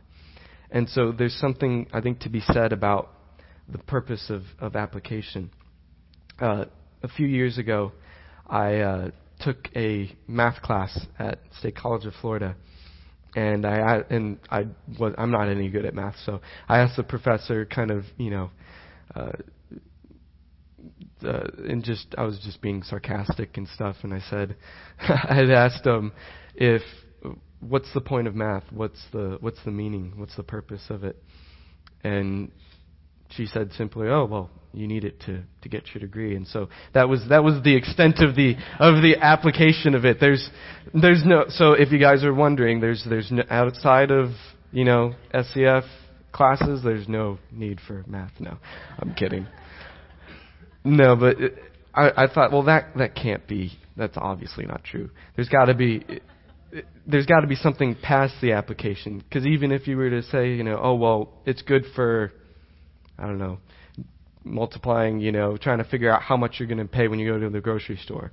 And 0.71 0.89
so 0.89 1.11
there's 1.11 1.35
something, 1.35 1.87
I 1.93 2.01
think, 2.01 2.19
to 2.21 2.29
be 2.29 2.41
said 2.41 2.73
about 2.73 3.11
the 3.69 3.77
purpose 3.77 4.29
of, 4.29 4.43
of 4.59 4.75
application. 4.75 5.51
Uh, 6.39 6.65
a 7.01 7.07
few 7.07 7.27
years 7.27 7.57
ago, 7.57 7.91
I 8.47 8.77
uh, 8.77 9.11
took 9.39 9.69
a 9.75 10.15
math 10.27 10.61
class 10.61 10.97
at 11.19 11.39
State 11.59 11.75
College 11.75 12.05
of 12.05 12.13
Florida. 12.21 12.55
And 13.35 13.65
I 13.65 14.03
and 14.11 14.37
I 14.51 14.67
was 14.99 15.15
I'm 15.17 15.31
not 15.31 15.49
any 15.49 15.67
good 15.67 15.85
at 15.85 15.95
math, 15.95 16.13
so 16.23 16.39
I 16.69 16.77
asked 16.81 16.97
the 16.97 17.03
professor, 17.03 17.65
kind 17.65 17.89
of 17.89 18.03
you 18.15 18.29
know, 18.29 18.51
uh, 19.15 19.31
uh, 21.25 21.47
and 21.67 21.83
just 21.83 22.13
I 22.17 22.23
was 22.23 22.39
just 22.39 22.61
being 22.61 22.83
sarcastic 22.83 23.57
and 23.57 23.67
stuff, 23.67 23.97
and 24.03 24.13
I 24.13 24.19
said, 24.29 24.55
I 24.99 25.35
had 25.35 25.49
asked 25.49 25.85
him 25.85 26.13
if 26.55 26.81
what's 27.67 27.91
the 27.93 28.01
point 28.01 28.27
of 28.27 28.35
math? 28.35 28.63
What's 28.71 29.01
the 29.11 29.37
what's 29.39 29.63
the 29.63 29.71
meaning? 29.71 30.13
What's 30.15 30.35
the 30.35 30.43
purpose 30.43 30.83
of 30.89 31.03
it? 31.03 31.21
And 32.03 32.51
she 33.29 33.45
said 33.45 33.71
simply, 33.73 34.07
"Oh 34.09 34.25
well, 34.25 34.49
you 34.73 34.87
need 34.87 35.03
it 35.03 35.19
to 35.21 35.43
to 35.61 35.69
get 35.69 35.93
your 35.93 36.01
degree." 36.01 36.35
And 36.35 36.47
so 36.47 36.69
that 36.93 37.09
was 37.09 37.21
that 37.29 37.43
was 37.43 37.63
the 37.63 37.75
extent 37.75 38.19
of 38.19 38.35
the 38.35 38.55
of 38.79 39.01
the 39.01 39.15
application 39.19 39.95
of 39.95 40.05
it. 40.05 40.19
There's 40.19 40.49
there's 40.93 41.23
no 41.25 41.45
so 41.49 41.73
if 41.73 41.91
you 41.91 41.99
guys 41.99 42.23
are 42.23 42.33
wondering, 42.33 42.79
there's 42.79 43.05
there's 43.07 43.31
no, 43.31 43.43
outside 43.49 44.11
of 44.11 44.31
you 44.71 44.83
know 44.83 45.13
SCF 45.33 45.83
classes, 46.31 46.81
there's 46.83 47.07
no 47.07 47.39
need 47.51 47.79
for 47.87 48.03
math. 48.07 48.31
No, 48.39 48.57
I'm 48.99 49.13
kidding. 49.13 49.47
No, 50.83 51.15
but 51.15 51.37
I, 51.93 52.23
I 52.23 52.27
thought, 52.33 52.51
well, 52.51 52.63
that 52.63 52.95
that 52.97 53.15
can't 53.15 53.47
be. 53.47 53.71
That's 53.95 54.17
obviously 54.17 54.65
not 54.65 54.83
true. 54.83 55.09
There's 55.35 55.49
got 55.49 55.65
to 55.65 55.73
be. 55.73 56.03
there's 57.05 57.25
got 57.25 57.41
to 57.41 57.47
be 57.47 57.55
something 57.55 57.95
past 58.01 58.33
the 58.41 58.53
application 58.53 59.19
because 59.19 59.45
even 59.45 59.71
if 59.71 59.87
you 59.87 59.97
were 59.97 60.09
to 60.09 60.23
say, 60.23 60.53
you 60.53 60.63
know, 60.63 60.79
oh 60.81 60.95
well, 60.95 61.33
it's 61.45 61.61
good 61.61 61.85
for, 61.95 62.31
I 63.17 63.27
don't 63.27 63.37
know, 63.37 63.59
multiplying, 64.43 65.19
you 65.19 65.31
know, 65.31 65.57
trying 65.57 65.77
to 65.77 65.83
figure 65.83 66.11
out 66.11 66.21
how 66.21 66.37
much 66.37 66.55
you're 66.59 66.67
going 66.67 66.79
to 66.79 66.85
pay 66.85 67.07
when 67.07 67.19
you 67.19 67.31
go 67.31 67.39
to 67.39 67.49
the 67.49 67.61
grocery 67.61 67.97
store. 67.97 68.31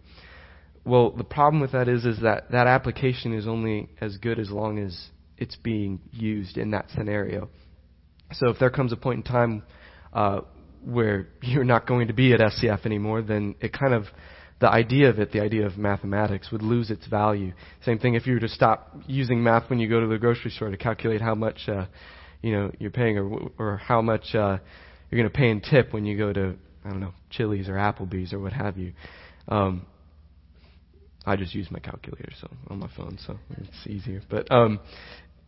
Well, 0.84 1.10
the 1.10 1.24
problem 1.24 1.60
with 1.60 1.72
that 1.72 1.88
is, 1.88 2.04
is 2.04 2.20
that 2.22 2.50
that 2.52 2.66
application 2.66 3.34
is 3.34 3.46
only 3.46 3.90
as 4.00 4.16
good 4.16 4.38
as 4.38 4.50
long 4.50 4.78
as 4.78 5.08
it's 5.36 5.56
being 5.56 6.00
used 6.10 6.56
in 6.56 6.70
that 6.70 6.86
scenario. 6.94 7.50
So 8.32 8.48
if 8.48 8.58
there 8.58 8.70
comes 8.70 8.92
a 8.92 8.96
point 8.96 9.18
in 9.18 9.22
time 9.32 9.62
uh, 10.12 10.40
where 10.84 11.28
you're 11.42 11.64
not 11.64 11.86
going 11.86 12.08
to 12.08 12.14
be 12.14 12.32
at 12.32 12.40
SCF 12.40 12.86
anymore, 12.86 13.22
then 13.22 13.54
it 13.60 13.72
kind 13.72 13.94
of 13.94 14.04
the 14.60 14.68
idea 14.68 15.08
of 15.08 15.18
it, 15.18 15.32
the 15.32 15.40
idea 15.40 15.66
of 15.66 15.78
mathematics, 15.78 16.50
would 16.52 16.62
lose 16.62 16.90
its 16.90 17.06
value. 17.06 17.52
Same 17.84 17.98
thing 17.98 18.14
if 18.14 18.26
you 18.26 18.34
were 18.34 18.40
to 18.40 18.48
stop 18.48 18.94
using 19.06 19.42
math 19.42 19.70
when 19.70 19.78
you 19.78 19.88
go 19.88 20.00
to 20.00 20.06
the 20.06 20.18
grocery 20.18 20.50
store 20.50 20.70
to 20.70 20.76
calculate 20.76 21.22
how 21.22 21.34
much 21.34 21.60
uh, 21.66 21.86
you 22.42 22.52
know 22.52 22.70
you're 22.78 22.90
paying, 22.90 23.18
or 23.18 23.50
or 23.58 23.76
how 23.78 24.02
much 24.02 24.34
uh, 24.34 24.58
you're 25.10 25.18
going 25.18 25.30
to 25.30 25.36
pay 25.36 25.50
in 25.50 25.60
tip 25.60 25.92
when 25.92 26.04
you 26.04 26.16
go 26.16 26.32
to 26.32 26.54
I 26.84 26.90
don't 26.90 27.00
know 27.00 27.14
Chili's 27.30 27.68
or 27.68 27.74
Applebee's 27.74 28.32
or 28.32 28.38
what 28.38 28.52
have 28.52 28.76
you. 28.76 28.92
Um, 29.48 29.86
I 31.24 31.36
just 31.36 31.54
use 31.54 31.70
my 31.70 31.78
calculator 31.78 32.32
so 32.40 32.48
on 32.68 32.78
my 32.78 32.88
phone, 32.96 33.18
so 33.26 33.38
it's 33.56 33.86
easier. 33.86 34.22
But 34.28 34.50
um, 34.50 34.80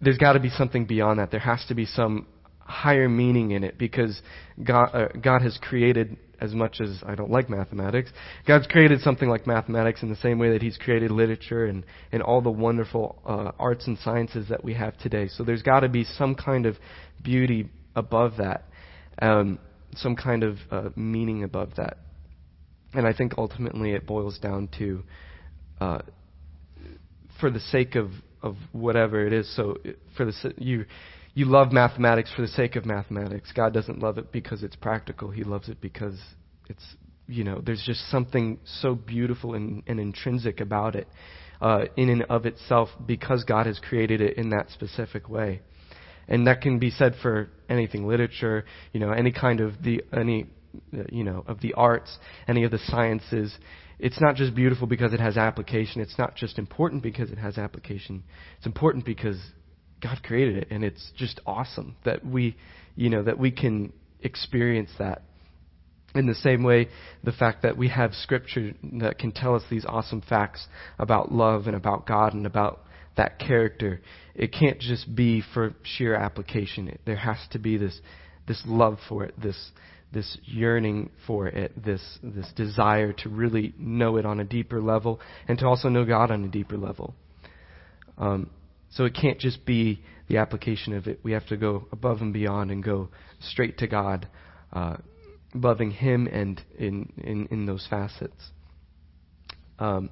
there's 0.01 0.19
got 0.19 0.35
to 0.35 0.41
be 0.41 0.51
something 0.51 0.87
beyond 0.87 1.19
that. 1.19 1.31
There 1.31 1.41
has 1.41 1.65
to 1.69 1.75
be 1.75 1.87
some 1.87 2.27
higher 2.65 3.09
meaning 3.09 3.53
in 3.53 3.65
it 3.65 3.79
because 3.79 4.21
God, 4.63 4.91
uh, 4.93 5.09
God 5.21 5.43
has 5.43 5.59
created 5.61 6.17
as 6.43 6.53
much 6.53 6.81
as 6.81 7.03
I 7.07 7.15
don't 7.15 7.31
like 7.31 7.49
mathematics, 7.49 8.11
God's 8.49 8.67
created 8.67 9.01
something 9.01 9.29
like 9.29 9.47
mathematics 9.47 10.03
in 10.03 10.09
the 10.09 10.17
same 10.17 10.41
way 10.41 10.51
that 10.51 10.61
He's 10.61 10.77
created 10.77 11.13
literature 11.13 11.67
and, 11.67 11.85
and 12.11 12.21
all 12.21 12.41
the 12.43 12.51
wonderful 12.51 13.23
uh, 13.25 13.53
arts 13.61 13.87
and 13.87 13.97
sciences 13.99 14.49
that 14.49 14.65
we 14.65 14.75
have 14.75 14.99
today. 14.99 15.29
So 15.29 15.45
there's 15.45 15.63
got 15.63 15.81
to 15.81 15.89
be 15.89 16.03
some 16.03 16.35
kind 16.35 16.67
of 16.67 16.77
beauty 17.23 17.71
above 17.95 18.39
that, 18.39 18.65
um, 19.21 19.61
some 19.95 20.17
kind 20.17 20.43
of 20.43 20.57
uh, 20.73 20.89
meaning 20.97 21.45
above 21.45 21.77
that. 21.77 21.99
And 22.93 23.07
I 23.07 23.13
think 23.13 23.35
ultimately 23.39 23.93
it 23.93 24.05
boils 24.05 24.39
down 24.39 24.69
to, 24.79 25.05
uh, 25.81 25.99
for 27.41 27.51
the 27.51 27.61
sake 27.61 27.95
of, 27.95 28.11
of 28.43 28.57
whatever 28.73 29.25
it 29.25 29.33
is. 29.33 29.55
So 29.55 29.77
for 30.17 30.25
the 30.25 30.55
you 30.59 30.87
you 31.35 31.47
love 31.47 31.73
mathematics 31.73 32.31
for 32.35 32.43
the 32.43 32.49
sake 32.49 32.77
of 32.77 32.85
mathematics. 32.85 33.53
God 33.53 33.73
doesn't 33.73 34.01
love 34.01 34.19
it 34.19 34.33
because 34.33 34.63
it's 34.63 34.77
practical. 34.77 35.31
He 35.31 35.45
loves 35.45 35.69
it 35.69 35.81
because 35.81 36.19
it's, 36.69 36.85
you 37.27 37.43
know, 37.43 37.63
there's 37.65 37.83
just 37.85 38.11
something 38.11 38.59
so 38.65 38.95
beautiful 38.95 39.55
and, 39.55 39.83
and 39.87 39.99
intrinsic 39.99 40.61
about 40.61 40.95
it 40.95 41.09
uh, 41.61 41.87
in 41.97 42.11
and 42.11 42.23
of 42.25 42.45
itself 42.45 42.91
because 43.07 43.45
God 43.45 43.67
has 43.67 43.79
created 43.79 44.21
it 44.21 44.37
in 44.37 44.51
that 44.51 44.69
specific 44.71 45.29
way. 45.29 45.63
And 46.29 46.47
that 46.47 46.61
can 46.61 46.79
be 46.79 46.91
said 46.91 47.15
for 47.23 47.51
anything, 47.69 48.07
literature, 48.07 48.65
you 48.93 49.01
know, 49.01 49.11
any 49.11 49.33
kind 49.33 49.61
of 49.61 49.83
the, 49.83 50.03
any, 50.13 50.47
uh, 50.95 51.03
you 51.11 51.25
know, 51.25 51.45
of 51.47 51.61
the 51.61 51.75
arts, 51.75 52.19
any 52.47 52.65
of 52.65 52.71
the 52.71 52.79
sciences. 52.79 53.57
It's 53.99 54.21
not 54.21 54.37
just 54.37 54.55
beautiful 54.55 54.87
because 54.87 55.13
it 55.13 55.21
has 55.21 55.37
application. 55.37 56.01
It's 56.01 56.19
not 56.19 56.37
just 56.37 56.59
important 56.59 57.03
because 57.03 57.31
it 57.31 57.39
has 57.39 57.59
application. 57.59 58.23
It's 58.59 58.67
important 58.67 59.05
because 59.05 59.39
God 60.03 60.21
created 60.23 60.57
it, 60.57 60.69
and 60.71 60.85
it's 60.85 61.13
just 61.17 61.41
awesome 61.47 61.97
that 62.05 62.25
we, 62.25 62.57
you 62.97 63.09
know, 63.09 63.23
that 63.23 63.39
we 63.39 63.51
can 63.51 63.93
experience 64.21 64.91
that. 64.99 65.23
In 66.15 66.27
the 66.27 66.35
same 66.35 66.63
way, 66.63 66.89
the 67.25 67.33
fact 67.33 67.63
that 67.63 67.79
we 67.79 67.89
have 67.89 68.13
Scripture 68.13 68.73
that 69.01 69.19
can 69.19 69.33
tell 69.33 69.55
us 69.55 69.63
these 69.71 69.87
awesome 69.87 70.21
facts 70.21 70.67
about 70.99 71.33
love 71.33 71.67
and 71.67 71.75
about 71.75 72.07
God 72.07 72.35
and 72.35 72.45
about 72.45 72.81
that 73.17 73.39
character, 73.39 74.01
it 74.35 74.53
can't 74.53 74.79
just 74.79 75.15
be 75.15 75.43
for 75.55 75.75
sheer 75.83 76.15
application. 76.15 76.99
There 77.07 77.17
has 77.17 77.39
to 77.53 77.59
be 77.59 77.79
this 77.79 77.99
this 78.47 78.63
love 78.67 78.99
for 79.09 79.25
it, 79.25 79.41
this 79.41 79.71
this 80.13 80.37
yearning 80.45 81.11
for 81.27 81.49
it, 81.49 81.73
this 81.83 82.03
this 82.23 82.51
desire 82.57 83.13
to 83.15 83.29
really 83.31 83.75
know 83.79 84.17
it 84.17 84.27
on 84.27 84.41
a 84.41 84.45
deeper 84.45 84.83
level, 84.83 85.21
and 85.49 85.59
to 85.59 85.67
also 85.67 85.89
know 85.89 86.05
God 86.05 86.31
on 86.31 86.45
a 86.45 86.49
deeper 86.49 86.77
level. 86.77 87.15
Um, 88.19 88.51
so 88.93 89.05
it 89.05 89.15
can't 89.15 89.39
just 89.39 89.65
be 89.65 90.01
the 90.29 90.39
application 90.39 90.95
of 90.95 91.07
it. 91.07 91.21
We 91.23 91.33
have 91.33 91.47
to 91.49 91.57
go 91.57 91.87
above 91.93 92.21
and 92.21 92.33
beyond 92.33 92.71
and 92.71 92.83
go 92.83 93.09
straight 93.41 93.79
to 93.79 93.87
God, 93.87 94.29
uh, 94.73 94.97
loving 95.55 95.91
Him 95.91 96.27
and 96.27 96.61
in 96.79 97.13
in, 97.19 97.49
in 97.51 97.67
those 97.67 97.87
facets. 97.89 98.51
Um, 99.79 100.11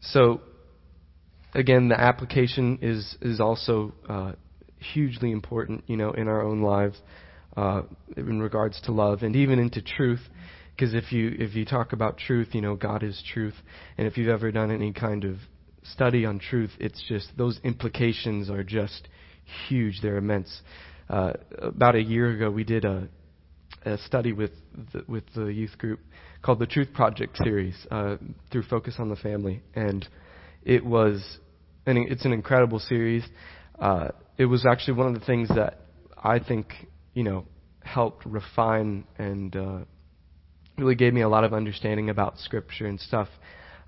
so 0.00 0.40
again, 1.54 1.88
the 1.88 2.00
application 2.00 2.78
is 2.82 3.16
is 3.20 3.40
also 3.40 3.92
uh, 4.08 4.32
hugely 4.78 5.30
important, 5.30 5.84
you 5.86 5.96
know, 5.96 6.12
in 6.12 6.28
our 6.28 6.42
own 6.42 6.62
lives 6.62 7.00
uh, 7.56 7.82
in 8.16 8.40
regards 8.40 8.80
to 8.82 8.92
love 8.92 9.22
and 9.22 9.36
even 9.36 9.58
into 9.58 9.82
truth. 9.82 10.20
Because 10.74 10.94
if 10.94 11.12
you 11.12 11.34
if 11.38 11.54
you 11.54 11.64
talk 11.64 11.92
about 11.92 12.18
truth, 12.18 12.48
you 12.52 12.60
know, 12.60 12.74
God 12.74 13.02
is 13.02 13.22
truth, 13.32 13.54
and 13.98 14.06
if 14.06 14.16
you've 14.16 14.28
ever 14.28 14.50
done 14.50 14.70
any 14.70 14.92
kind 14.92 15.24
of 15.24 15.36
study 15.84 16.24
on 16.24 16.38
truth, 16.38 16.70
it's 16.78 17.02
just 17.08 17.28
those 17.36 17.60
implications 17.64 18.50
are 18.50 18.64
just 18.64 19.08
huge. 19.68 20.00
They're 20.02 20.16
immense. 20.16 20.62
Uh, 21.08 21.32
about 21.60 21.94
a 21.94 22.02
year 22.02 22.30
ago, 22.30 22.50
we 22.50 22.64
did 22.64 22.84
a, 22.84 23.08
a 23.84 23.98
study 23.98 24.32
with 24.32 24.52
the, 24.92 25.04
with 25.08 25.24
the 25.34 25.46
youth 25.46 25.76
group 25.78 26.00
called 26.42 26.58
the 26.58 26.66
Truth 26.66 26.92
Project 26.92 27.36
series 27.36 27.74
uh, 27.90 28.16
through 28.50 28.62
Focus 28.64 28.94
on 28.98 29.08
the 29.08 29.16
Family, 29.16 29.62
and 29.74 30.06
it 30.64 30.84
was 30.84 31.38
an, 31.86 31.96
it's 32.08 32.24
an 32.24 32.32
incredible 32.32 32.78
series. 32.78 33.24
Uh, 33.78 34.08
it 34.38 34.46
was 34.46 34.64
actually 34.64 34.94
one 34.94 35.08
of 35.08 35.18
the 35.18 35.26
things 35.26 35.48
that 35.48 35.80
I 36.22 36.38
think 36.38 36.72
you 37.14 37.24
know 37.24 37.44
helped 37.82 38.24
refine 38.24 39.04
and 39.18 39.54
uh, 39.54 39.78
really 40.78 40.94
gave 40.94 41.12
me 41.12 41.22
a 41.22 41.28
lot 41.28 41.44
of 41.44 41.52
understanding 41.52 42.10
about 42.10 42.38
Scripture 42.38 42.86
and 42.86 42.98
stuff. 42.98 43.28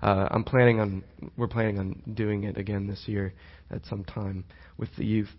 Uh, 0.05 0.27
I'm 0.29 0.43
planning 0.43 0.79
on 0.79 1.03
we're 1.35 1.47
planning 1.47 1.79
on 1.79 2.03
doing 2.13 2.43
it 2.43 2.59
again 2.59 2.85
this 2.85 3.01
year 3.07 3.33
at 3.71 3.83
some 3.87 4.03
time 4.03 4.45
with 4.77 4.89
the 4.99 5.03
youth. 5.03 5.31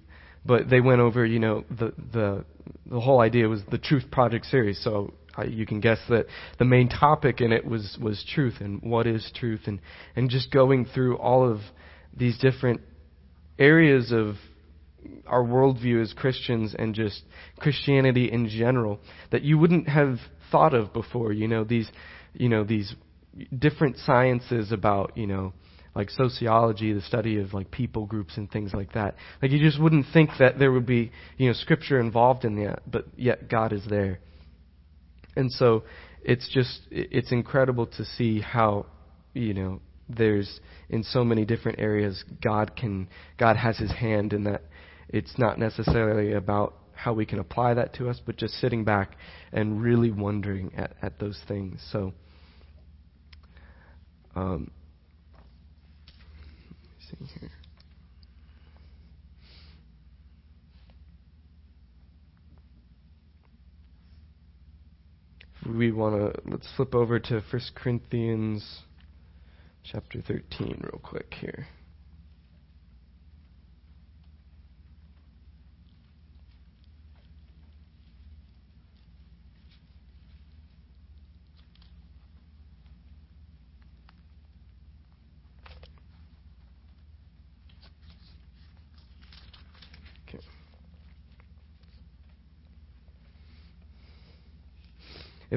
But 0.44 0.68
they 0.68 0.81
went 0.81 1.00
over, 1.00 1.24
you 1.24 1.38
know, 1.38 1.64
the 1.70 1.92
the 2.12 2.44
the 2.85 2.98
whole 2.98 3.20
idea 3.20 3.48
was 3.48 3.61
the 3.70 3.79
Truth 3.79 4.11
Project 4.11 4.44
series. 4.46 4.83
So 4.83 5.14
I, 5.37 5.44
you 5.44 5.66
can 5.66 5.79
guess 5.79 5.98
that 6.09 6.26
the 6.59 6.64
main 6.64 6.88
topic 6.88 7.40
in 7.40 7.52
it 7.52 7.64
was 7.64 7.96
was 8.02 8.24
truth 8.35 8.55
and 8.59 8.83
what 8.83 9.07
is 9.07 9.31
truth 9.37 9.61
and 9.66 9.79
and 10.16 10.29
just 10.29 10.50
going 10.50 10.87
through 10.87 11.16
all 11.18 11.48
of 11.48 11.61
these 12.16 12.37
different 12.38 12.81
areas 13.61 14.11
of 14.11 14.35
our 15.29 15.44
worldview 15.44 16.02
as 16.02 16.12
Christians 16.12 16.74
and 16.76 16.92
just 16.92 17.22
Christianity 17.61 18.33
in 18.33 18.48
general 18.48 18.98
that 19.31 19.42
you 19.42 19.59
wouldn't 19.59 19.88
have 19.88 20.16
thought 20.50 20.74
of 20.74 20.92
before. 20.92 21.33
You 21.33 21.46
know 21.46 21.62
these, 21.62 21.88
you 22.35 22.48
know 22.48 22.64
these 22.64 22.96
different 23.57 23.96
sciences 23.99 24.72
about 24.72 25.16
you 25.16 25.27
know 25.27 25.53
like 25.94 26.11
sociology, 26.11 26.92
the 26.92 27.01
study 27.01 27.38
of 27.38 27.55
like 27.55 27.70
people 27.70 28.05
groups 28.05 28.37
and 28.37 28.51
things 28.51 28.75
like 28.75 28.92
that. 28.92 29.16
Like 29.40 29.51
you 29.51 29.59
just 29.59 29.81
wouldn't 29.81 30.07
think 30.12 30.29
that 30.38 30.59
there 30.59 30.70
would 30.70 30.87
be 30.87 31.11
you 31.38 31.49
know 31.49 31.55
scripture 31.55 31.99
involved 31.99 32.44
in 32.44 32.62
that, 32.64 32.83
but 32.90 33.07
yet 33.16 33.49
God 33.49 33.72
is 33.72 33.85
there. 33.88 34.20
And 35.37 35.51
so 35.51 35.85
it's 36.22 36.49
just 36.53 36.81
it's 36.90 37.33
incredible 37.33 37.87
to 37.87 38.05
see 38.05 38.40
how 38.40 38.87
you 39.33 39.55
know 39.55 39.81
there's 40.09 40.61
in 40.88 41.03
so 41.03 41.25
many 41.25 41.44
different 41.44 41.79
areas 41.81 42.22
God 42.42 42.77
can 42.77 43.09
God 43.38 43.57
has 43.57 43.79
his 43.79 43.90
hand 43.90 44.33
in 44.33 44.44
that 44.44 44.62
it's 45.09 45.38
not 45.38 45.59
necessarily 45.59 46.33
about 46.33 46.75
how 46.92 47.12
we 47.12 47.27
can 47.27 47.38
apply 47.38 47.75
that 47.75 47.94
to 47.94 48.09
us, 48.09 48.20
but 48.25 48.37
just 48.37 48.55
sitting 48.55 48.85
back 48.85 49.16
and 49.53 49.81
really 49.83 50.11
wondering 50.11 50.72
at, 50.77 50.94
at 51.03 51.18
those 51.18 51.38
things. 51.46 51.87
So 51.92 52.12
um, 54.37 54.70
see 57.01 57.16
here. 57.40 57.51
we 65.75 65.90
want 65.90 66.14
to 66.14 66.40
let's 66.51 66.68
flip 66.77 66.94
over 66.94 67.18
to 67.18 67.42
1 67.51 67.62
Corinthians 67.75 68.83
chapter 69.83 70.20
13 70.20 70.81
real 70.83 71.01
quick 71.03 71.35
here. 71.40 71.66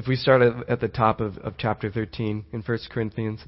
If 0.00 0.06
we 0.08 0.16
start 0.16 0.40
at, 0.66 0.80
the 0.80 0.88
top 0.88 1.20
of, 1.20 1.36
of 1.36 1.58
chapter 1.58 1.90
13 1.90 2.46
in 2.54 2.62
1 2.62 2.78
Corinthians, 2.90 3.44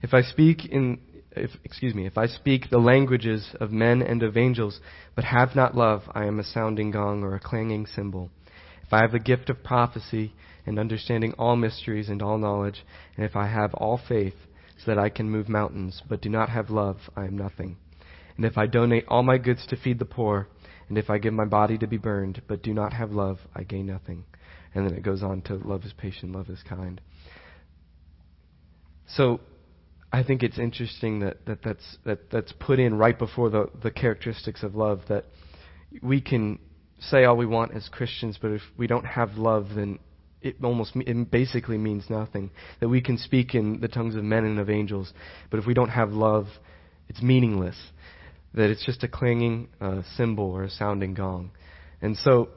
if 0.00 0.14
I 0.14 0.22
speak 0.22 0.64
in 0.64 1.00
if, 1.32 1.50
excuse 1.64 1.92
me, 1.92 2.06
if 2.06 2.16
I 2.16 2.26
speak 2.26 2.70
the 2.70 2.78
languages 2.78 3.48
of 3.60 3.72
men 3.72 4.00
and 4.02 4.22
of 4.22 4.36
angels, 4.36 4.78
but 5.16 5.24
have 5.24 5.56
not 5.56 5.74
love, 5.74 6.02
I 6.12 6.26
am 6.26 6.38
a 6.38 6.44
sounding 6.44 6.92
gong 6.92 7.24
or 7.24 7.34
a 7.34 7.40
clanging 7.40 7.86
cymbal. 7.86 8.30
If 8.86 8.92
I 8.92 9.00
have 9.00 9.10
the 9.10 9.18
gift 9.18 9.50
of 9.50 9.64
prophecy 9.64 10.34
and 10.64 10.78
understanding 10.78 11.32
all 11.36 11.56
mysteries 11.56 12.08
and 12.08 12.22
all 12.22 12.38
knowledge, 12.38 12.84
and 13.16 13.26
if 13.26 13.34
I 13.34 13.48
have 13.48 13.74
all 13.74 13.98
faith 14.08 14.36
so 14.76 14.94
that 14.94 15.00
I 15.00 15.08
can 15.08 15.28
move 15.28 15.48
mountains, 15.48 16.00
but 16.08 16.22
do 16.22 16.28
not 16.28 16.48
have 16.48 16.70
love, 16.70 16.98
I 17.16 17.24
am 17.24 17.36
nothing. 17.36 17.76
And 18.36 18.46
if 18.46 18.56
I 18.56 18.66
donate 18.66 19.06
all 19.08 19.24
my 19.24 19.36
goods 19.36 19.66
to 19.66 19.76
feed 19.76 19.98
the 19.98 20.04
poor, 20.04 20.46
and 20.88 20.96
if 20.96 21.10
I 21.10 21.18
give 21.18 21.34
my 21.34 21.44
body 21.44 21.76
to 21.78 21.88
be 21.88 21.98
burned, 21.98 22.42
but 22.46 22.62
do 22.62 22.72
not 22.72 22.92
have 22.92 23.10
love, 23.10 23.38
I 23.52 23.64
gain 23.64 23.86
nothing. 23.86 24.22
And 24.78 24.88
then 24.88 24.96
it 24.96 25.02
goes 25.02 25.24
on 25.24 25.42
to 25.42 25.56
love 25.56 25.84
is 25.84 25.92
patient, 25.92 26.30
love 26.30 26.48
is 26.48 26.60
kind. 26.68 27.00
So 29.08 29.40
I 30.12 30.22
think 30.22 30.44
it's 30.44 30.56
interesting 30.56 31.18
that, 31.18 31.44
that 31.46 31.64
that's 31.64 31.96
that, 32.04 32.30
that's 32.30 32.52
put 32.60 32.78
in 32.78 32.96
right 32.96 33.18
before 33.18 33.50
the, 33.50 33.70
the 33.82 33.90
characteristics 33.90 34.62
of 34.62 34.76
love 34.76 35.00
that 35.08 35.24
we 36.00 36.20
can 36.20 36.60
say 37.00 37.24
all 37.24 37.36
we 37.36 37.44
want 37.44 37.74
as 37.74 37.88
Christians, 37.88 38.38
but 38.40 38.52
if 38.52 38.62
we 38.76 38.86
don't 38.86 39.04
have 39.04 39.32
love, 39.32 39.66
then 39.74 39.98
it 40.42 40.54
almost 40.62 40.92
it 40.94 41.28
basically 41.28 41.76
means 41.76 42.04
nothing. 42.08 42.52
That 42.78 42.88
we 42.88 43.00
can 43.00 43.18
speak 43.18 43.56
in 43.56 43.80
the 43.80 43.88
tongues 43.88 44.14
of 44.14 44.22
men 44.22 44.44
and 44.44 44.60
of 44.60 44.70
angels, 44.70 45.12
but 45.50 45.58
if 45.58 45.66
we 45.66 45.74
don't 45.74 45.90
have 45.90 46.12
love, 46.12 46.46
it's 47.08 47.20
meaningless. 47.20 47.76
That 48.54 48.70
it's 48.70 48.86
just 48.86 49.02
a 49.02 49.08
clanging 49.08 49.70
uh, 49.80 50.02
cymbal 50.16 50.52
or 50.52 50.62
a 50.62 50.70
sounding 50.70 51.14
gong. 51.14 51.50
And 52.00 52.16
so 52.16 52.50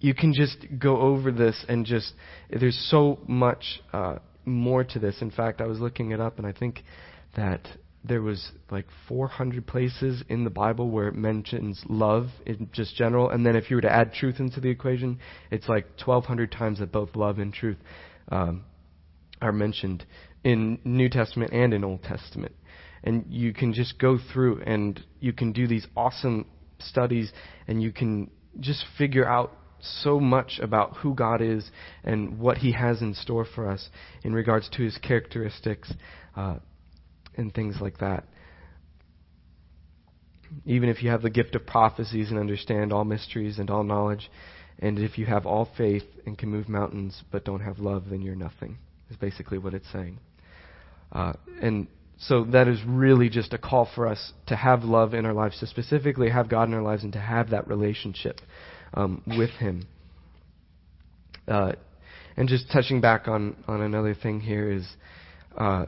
you 0.00 0.14
can 0.14 0.32
just 0.32 0.66
go 0.78 1.00
over 1.00 1.32
this 1.32 1.64
and 1.68 1.84
just 1.84 2.12
there's 2.50 2.78
so 2.90 3.18
much 3.26 3.80
uh, 3.92 4.16
more 4.44 4.84
to 4.84 4.98
this. 4.98 5.20
In 5.20 5.30
fact, 5.30 5.60
I 5.60 5.66
was 5.66 5.80
looking 5.80 6.12
it 6.12 6.20
up, 6.20 6.38
and 6.38 6.46
I 6.46 6.52
think 6.52 6.82
that 7.36 7.66
there 8.04 8.22
was 8.22 8.52
like 8.70 8.86
400 9.08 9.66
places 9.66 10.22
in 10.28 10.44
the 10.44 10.50
Bible 10.50 10.90
where 10.90 11.08
it 11.08 11.14
mentions 11.14 11.82
love 11.88 12.28
in 12.46 12.70
just 12.72 12.94
general, 12.94 13.30
and 13.30 13.44
then 13.44 13.56
if 13.56 13.70
you 13.70 13.76
were 13.76 13.82
to 13.82 13.92
add 13.92 14.12
truth 14.12 14.38
into 14.38 14.60
the 14.60 14.70
equation, 14.70 15.18
it's 15.50 15.68
like 15.68 15.86
1,200 16.04 16.52
times 16.52 16.78
that 16.78 16.92
both 16.92 17.16
love 17.16 17.38
and 17.38 17.52
truth 17.52 17.76
um, 18.30 18.64
are 19.42 19.52
mentioned 19.52 20.04
in 20.44 20.78
New 20.84 21.08
Testament 21.08 21.52
and 21.52 21.74
in 21.74 21.84
Old 21.84 22.02
Testament. 22.02 22.54
And 23.02 23.26
you 23.28 23.52
can 23.52 23.72
just 23.72 23.98
go 23.98 24.18
through 24.32 24.62
and 24.62 25.00
you 25.20 25.32
can 25.32 25.52
do 25.52 25.66
these 25.66 25.86
awesome 25.96 26.46
studies, 26.78 27.32
and 27.66 27.82
you 27.82 27.92
can 27.92 28.30
just 28.60 28.84
figure 28.96 29.28
out 29.28 29.52
so 29.80 30.20
much 30.20 30.58
about 30.62 30.96
who 30.98 31.14
God 31.14 31.40
is 31.40 31.70
and 32.04 32.38
what 32.38 32.58
He 32.58 32.72
has 32.72 33.02
in 33.02 33.14
store 33.14 33.44
for 33.44 33.68
us 33.68 33.88
in 34.22 34.32
regards 34.32 34.68
to 34.70 34.82
His 34.82 34.98
characteristics 34.98 35.92
uh, 36.36 36.56
and 37.36 37.52
things 37.52 37.76
like 37.80 37.98
that. 37.98 38.24
Even 40.64 40.88
if 40.88 41.02
you 41.02 41.10
have 41.10 41.22
the 41.22 41.30
gift 41.30 41.54
of 41.54 41.66
prophecies 41.66 42.30
and 42.30 42.38
understand 42.38 42.92
all 42.92 43.04
mysteries 43.04 43.58
and 43.58 43.70
all 43.70 43.84
knowledge, 43.84 44.30
and 44.78 44.98
if 44.98 45.18
you 45.18 45.26
have 45.26 45.44
all 45.44 45.68
faith 45.76 46.04
and 46.24 46.38
can 46.38 46.48
move 46.48 46.68
mountains 46.68 47.22
but 47.30 47.44
don't 47.44 47.60
have 47.60 47.78
love, 47.78 48.04
then 48.10 48.22
you're 48.22 48.34
nothing, 48.34 48.78
is 49.10 49.16
basically 49.16 49.58
what 49.58 49.74
it's 49.74 49.90
saying. 49.92 50.18
Uh, 51.12 51.32
and 51.60 51.88
so 52.18 52.44
that 52.44 52.66
is 52.66 52.80
really 52.86 53.28
just 53.28 53.52
a 53.52 53.58
call 53.58 53.88
for 53.94 54.06
us 54.06 54.32
to 54.46 54.56
have 54.56 54.82
love 54.84 55.14
in 55.14 55.24
our 55.26 55.32
lives, 55.32 55.58
to 55.60 55.66
specifically 55.66 56.30
have 56.30 56.48
God 56.48 56.68
in 56.68 56.74
our 56.74 56.82
lives, 56.82 57.04
and 57.04 57.12
to 57.12 57.20
have 57.20 57.50
that 57.50 57.68
relationship 57.68 58.40
um, 58.94 59.22
with 59.26 59.50
Him. 59.50 59.86
Uh, 61.46 61.72
and 62.36 62.48
just 62.48 62.70
touching 62.70 63.00
back 63.00 63.26
on, 63.26 63.56
on 63.66 63.80
another 63.80 64.14
thing 64.14 64.40
here 64.40 64.70
is, 64.70 64.86
uh, 65.56 65.86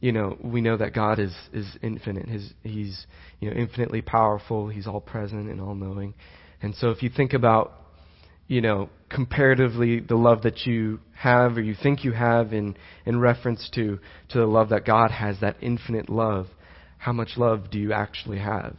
you 0.00 0.12
know, 0.12 0.36
we 0.42 0.60
know 0.60 0.76
that 0.76 0.94
God 0.94 1.18
is, 1.18 1.34
is 1.52 1.66
infinite. 1.82 2.28
His, 2.28 2.52
he's, 2.62 3.06
you 3.40 3.50
know, 3.50 3.56
infinitely 3.56 4.02
powerful. 4.02 4.68
He's 4.68 4.86
all 4.86 5.00
present 5.00 5.50
and 5.50 5.60
all 5.60 5.74
knowing. 5.74 6.14
And 6.62 6.74
so 6.76 6.90
if 6.90 7.02
you 7.02 7.10
think 7.10 7.32
about, 7.32 7.72
you 8.46 8.60
know, 8.60 8.88
comparatively 9.08 10.00
the 10.00 10.14
love 10.14 10.42
that 10.42 10.66
you 10.66 11.00
have 11.16 11.56
or 11.56 11.62
you 11.62 11.74
think 11.80 12.04
you 12.04 12.12
have 12.12 12.52
in, 12.52 12.76
in 13.04 13.18
reference 13.18 13.68
to, 13.74 13.98
to 14.28 14.38
the 14.38 14.46
love 14.46 14.68
that 14.68 14.84
God 14.84 15.10
has, 15.10 15.40
that 15.40 15.56
infinite 15.60 16.08
love, 16.08 16.46
how 16.98 17.12
much 17.12 17.30
love 17.36 17.70
do 17.70 17.78
you 17.78 17.92
actually 17.92 18.38
have? 18.38 18.76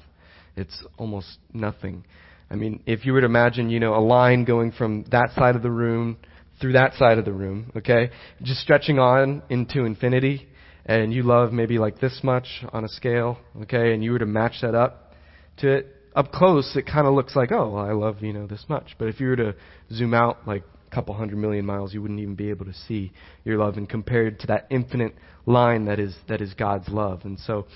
It's 0.55 0.83
almost 0.97 1.38
nothing. 1.53 2.05
I 2.49 2.55
mean, 2.55 2.81
if 2.86 3.05
you 3.05 3.13
were 3.13 3.21
to 3.21 3.25
imagine, 3.25 3.69
you 3.69 3.79
know, 3.79 3.95
a 3.95 3.99
line 3.99 4.45
going 4.45 4.71
from 4.71 5.03
that 5.12 5.31
side 5.36 5.55
of 5.55 5.63
the 5.63 5.71
room 5.71 6.17
through 6.62 6.73
that 6.73 6.93
side 6.95 7.17
of 7.17 7.25
the 7.25 7.33
room, 7.33 7.71
okay, 7.75 8.10
just 8.41 8.62
stretching 8.62 8.99
on 8.99 9.43
into 9.49 9.83
infinity, 9.83 10.47
and 10.86 11.13
you 11.13 11.23
love 11.23 11.51
maybe 11.51 11.77
like 11.77 11.99
this 11.99 12.21
much 12.23 12.47
on 12.71 12.86
a 12.86 12.88
scale, 12.88 13.38
okay, 13.63 13.93
and 13.93 14.03
you 14.03 14.12
were 14.12 14.19
to 14.19 14.25
match 14.25 14.62
that 14.62 14.73
up 14.73 15.13
to 15.57 15.69
it, 15.69 15.88
up 16.15 16.31
close, 16.31 16.75
it 16.75 16.88
kind 16.88 17.05
of 17.05 17.13
looks 17.13 17.36
like, 17.36 17.51
oh, 17.51 17.69
well, 17.69 17.86
I 17.86 17.91
love, 17.91 18.23
you 18.23 18.33
know, 18.33 18.47
this 18.47 18.65
much. 18.69 18.95
But 18.97 19.10
if 19.10 19.19
you 19.19 19.27
were 19.27 19.36
to 19.36 19.55
zoom 19.91 20.13
out 20.13 20.47
like 20.47 20.63
a 20.89 20.95
couple 20.95 21.13
hundred 21.13 21.38
million 21.38 21.65
miles, 21.65 21.93
you 21.93 22.01
wouldn't 22.01 22.19
even 22.19 22.36
be 22.36 22.49
able 22.49 22.65
to 22.65 22.73
see 22.73 23.12
your 23.43 23.57
love 23.57 23.77
and 23.77 23.88
compared 23.88 24.39
to 24.39 24.47
that 24.47 24.67
infinite 24.71 25.13
line 25.45 25.86
that 25.86 25.99
is, 25.99 26.15
that 26.27 26.41
is 26.41 26.53
God's 26.53 26.88
love. 26.88 27.21
And 27.23 27.38
so 27.39 27.67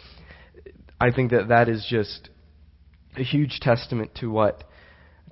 I 1.00 1.12
think 1.12 1.32
that 1.32 1.50
that 1.50 1.70
is 1.70 1.86
just 1.90 2.30
a 3.18 3.24
huge 3.24 3.60
testament 3.60 4.12
to 4.16 4.30
what, 4.30 4.64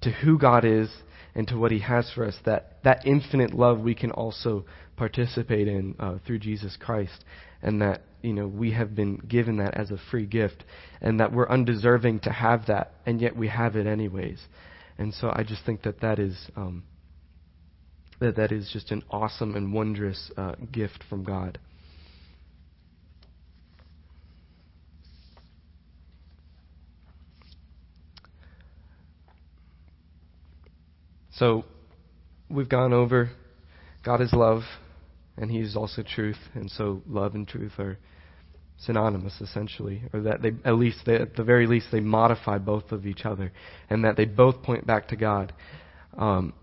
to 0.02 0.12
who 0.12 0.38
God 0.38 0.66
is 0.66 0.90
and 1.36 1.48
to 1.48 1.58
what 1.58 1.72
He 1.72 1.80
has 1.80 2.12
for 2.14 2.26
us. 2.26 2.36
That, 2.46 2.78
that 2.84 3.06
infinite 3.06 3.54
love 3.54 3.80
we 3.80 3.96
can 3.96 4.12
also 4.12 4.66
participate 4.98 5.68
in 5.68 5.96
uh, 6.00 6.18
through 6.26 6.40
Jesus 6.40 6.78
Christ 6.80 7.24
and 7.62 7.82
that 7.82 8.02
you 8.22 8.34
know 8.34 8.48
we 8.48 8.72
have 8.72 8.96
been 8.96 9.18
given 9.18 9.58
that 9.58 9.76
as 9.76 9.92
a 9.92 9.98
free 10.12 10.26
gift 10.26 10.64
and 11.02 11.20
that 11.20 11.32
we're 11.32 11.50
undeserving 11.50 12.20
to 12.20 12.32
have 12.32 12.66
that 12.68 12.94
and 13.06 13.22
yet 13.22 13.36
we 13.36 13.48
have 13.48 13.76
it 13.76 13.88
anyways 13.88 14.40
and 14.98 15.14
so 15.14 15.32
i 15.34 15.44
just 15.44 15.66
think 15.66 15.82
that 15.84 16.02
that 16.02 16.20
is 16.20 16.50
um, 16.56 16.84
that 18.20 18.36
that 18.36 18.52
is 18.52 18.70
just 18.72 18.92
an 18.92 19.04
awesome 19.10 19.56
and 19.56 19.74
wondrous 19.74 20.32
uh, 20.38 20.56
gift 20.72 21.04
from 21.10 21.24
god 21.24 21.58
so 31.40 31.66
we've 32.50 32.70
gone 32.70 32.94
over 32.94 33.32
god 34.04 34.22
is 34.22 34.32
love 34.32 34.62
and 35.40 35.50
He 35.50 35.60
is 35.60 35.76
also 35.76 36.04
truth, 36.04 36.38
and 36.54 36.70
so 36.70 37.02
love 37.08 37.34
and 37.34 37.48
truth 37.48 37.72
are 37.80 37.98
synonymous 38.78 39.40
essentially, 39.42 40.04
or 40.14 40.22
that 40.22 40.42
they 40.42 40.52
at 40.66 40.76
least 40.76 41.00
they, 41.06 41.16
at 41.16 41.36
the 41.36 41.44
very 41.44 41.66
least 41.66 41.88
they 41.92 42.02
modify 42.02 42.58
both 42.58 42.92
of 42.92 43.06
each 43.06 43.26
other, 43.26 43.52
and 43.90 44.04
that 44.04 44.18
they 44.18 44.26
both 44.26 44.62
point 44.64 44.86
back 44.86 45.08
to 45.08 45.16
God. 45.16 45.54
Um, 46.18 46.54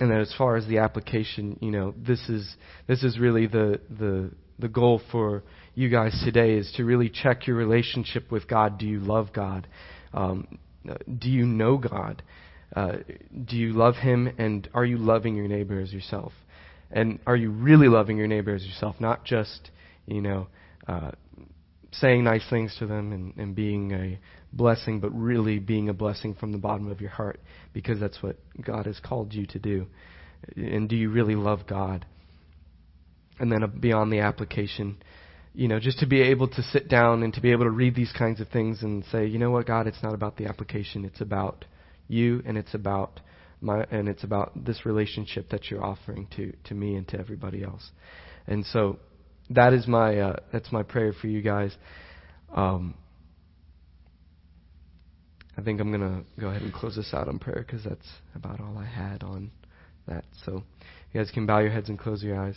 and 0.00 0.12
that 0.12 0.20
as 0.20 0.32
far 0.38 0.56
as 0.56 0.64
the 0.68 0.78
application, 0.78 1.58
you 1.60 1.72
know, 1.72 1.92
this 1.96 2.20
is 2.28 2.54
this 2.86 3.02
is 3.02 3.18
really 3.18 3.48
the 3.48 3.80
the 3.90 4.30
the 4.60 4.68
goal 4.68 5.00
for 5.10 5.42
you 5.74 5.88
guys 5.88 6.20
today 6.24 6.54
is 6.54 6.72
to 6.76 6.84
really 6.84 7.10
check 7.10 7.48
your 7.48 7.56
relationship 7.56 8.30
with 8.30 8.46
God. 8.46 8.78
Do 8.78 8.86
you 8.86 9.00
love 9.00 9.32
God? 9.32 9.66
Um, 10.14 10.58
do 11.18 11.28
you 11.28 11.44
know 11.46 11.78
God? 11.78 12.22
Uh, 12.74 12.98
do 13.44 13.56
you 13.56 13.72
love 13.72 13.96
Him? 13.96 14.32
And 14.38 14.68
are 14.74 14.84
you 14.84 14.98
loving 14.98 15.34
your 15.34 15.48
neighbor 15.48 15.80
as 15.80 15.92
yourself? 15.92 16.32
And 16.90 17.18
are 17.26 17.36
you 17.36 17.50
really 17.50 17.88
loving 17.88 18.16
your 18.16 18.26
neighbor 18.26 18.54
as 18.54 18.64
yourself? 18.64 18.96
Not 19.00 19.24
just, 19.24 19.70
you 20.06 20.22
know, 20.22 20.48
uh, 20.86 21.12
saying 21.92 22.24
nice 22.24 22.44
things 22.48 22.74
to 22.78 22.86
them 22.86 23.12
and, 23.12 23.36
and 23.36 23.54
being 23.54 23.92
a 23.92 24.18
blessing, 24.52 25.00
but 25.00 25.10
really 25.10 25.58
being 25.58 25.88
a 25.88 25.94
blessing 25.94 26.34
from 26.34 26.52
the 26.52 26.58
bottom 26.58 26.90
of 26.90 27.00
your 27.00 27.10
heart 27.10 27.40
because 27.72 28.00
that's 28.00 28.22
what 28.22 28.36
God 28.64 28.86
has 28.86 28.98
called 29.00 29.32
you 29.32 29.46
to 29.46 29.58
do. 29.58 29.86
And 30.56 30.88
do 30.88 30.96
you 30.96 31.10
really 31.10 31.34
love 31.34 31.60
God? 31.66 32.06
And 33.38 33.52
then 33.52 33.60
beyond 33.80 34.12
the 34.12 34.20
application, 34.20 34.96
you 35.54 35.68
know, 35.68 35.80
just 35.80 36.00
to 36.00 36.06
be 36.06 36.22
able 36.22 36.48
to 36.48 36.62
sit 36.62 36.88
down 36.88 37.22
and 37.22 37.32
to 37.34 37.40
be 37.40 37.52
able 37.52 37.64
to 37.64 37.70
read 37.70 37.94
these 37.94 38.12
kinds 38.12 38.40
of 38.40 38.48
things 38.48 38.82
and 38.82 39.04
say, 39.10 39.26
you 39.26 39.38
know 39.38 39.50
what, 39.50 39.66
God, 39.66 39.86
it's 39.86 40.02
not 40.02 40.14
about 40.14 40.36
the 40.36 40.46
application, 40.46 41.04
it's 41.04 41.20
about 41.20 41.64
you 42.08 42.42
and 42.46 42.58
it's 42.58 42.74
about 42.74 43.20
my, 43.60 43.84
and 43.90 44.08
it's 44.08 44.24
about 44.24 44.52
this 44.64 44.84
relationship 44.86 45.50
that 45.50 45.70
you're 45.70 45.84
offering 45.84 46.26
to, 46.36 46.52
to 46.64 46.74
me 46.74 46.96
and 46.96 47.06
to 47.08 47.18
everybody 47.18 47.62
else. 47.62 47.90
And 48.46 48.64
so 48.66 48.98
that 49.50 49.72
is 49.72 49.86
my 49.86 50.18
uh, 50.18 50.36
that's 50.52 50.70
my 50.72 50.82
prayer 50.82 51.12
for 51.12 51.26
you 51.26 51.42
guys. 51.42 51.74
Um, 52.54 52.94
I 55.56 55.62
think 55.62 55.80
I'm 55.80 55.90
gonna 55.90 56.22
go 56.38 56.48
ahead 56.48 56.62
and 56.62 56.72
close 56.72 56.96
this 56.96 57.12
out 57.12 57.28
on 57.28 57.38
prayer 57.38 57.64
because 57.66 57.84
that's 57.84 58.06
about 58.34 58.60
all 58.60 58.78
I 58.78 58.86
had 58.86 59.22
on 59.22 59.50
that. 60.06 60.24
So 60.44 60.62
you 61.12 61.20
guys 61.20 61.30
can 61.30 61.46
bow 61.46 61.58
your 61.58 61.70
heads 61.70 61.88
and 61.88 61.98
close 61.98 62.22
your 62.22 62.40
eyes. 62.40 62.56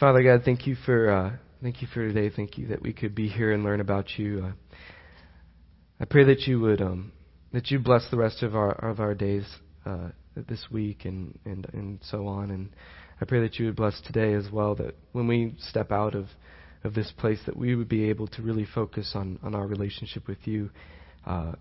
Father 0.00 0.22
God, 0.22 0.42
thank 0.44 0.66
you 0.66 0.74
for 0.84 1.10
uh, 1.10 1.32
thank 1.62 1.82
you 1.82 1.88
for 1.92 2.06
today. 2.06 2.30
Thank 2.34 2.58
you 2.58 2.68
that 2.68 2.82
we 2.82 2.92
could 2.92 3.14
be 3.14 3.28
here 3.28 3.52
and 3.52 3.64
learn 3.64 3.80
about 3.80 4.06
you. 4.18 4.46
Uh, 4.46 4.52
I 5.98 6.04
pray 6.04 6.24
that 6.24 6.46
you 6.46 6.60
would 6.60 6.82
um, 6.82 7.12
that 7.52 7.70
you 7.70 7.78
bless 7.78 8.06
the 8.10 8.18
rest 8.18 8.42
of 8.42 8.54
our 8.54 8.72
of 8.72 9.00
our 9.00 9.14
days 9.14 9.46
uh, 9.86 10.08
this 10.34 10.66
week 10.70 11.06
and, 11.06 11.38
and 11.46 11.66
and 11.72 11.98
so 12.02 12.26
on. 12.26 12.50
And 12.50 12.68
I 13.20 13.24
pray 13.24 13.40
that 13.40 13.58
you 13.58 13.66
would 13.66 13.76
bless 13.76 13.98
today 14.02 14.34
as 14.34 14.50
well. 14.52 14.74
That 14.74 14.94
when 15.12 15.26
we 15.26 15.54
step 15.58 15.90
out 15.90 16.14
of 16.14 16.26
of 16.84 16.94
this 16.94 17.10
place, 17.16 17.40
that 17.46 17.56
we 17.56 17.74
would 17.74 17.88
be 17.88 18.10
able 18.10 18.26
to 18.28 18.42
really 18.42 18.66
focus 18.66 19.12
on 19.14 19.38
on 19.42 19.54
our 19.54 19.66
relationship 19.66 20.28
with 20.28 20.46
you 20.46 20.70
uh, 21.24 21.52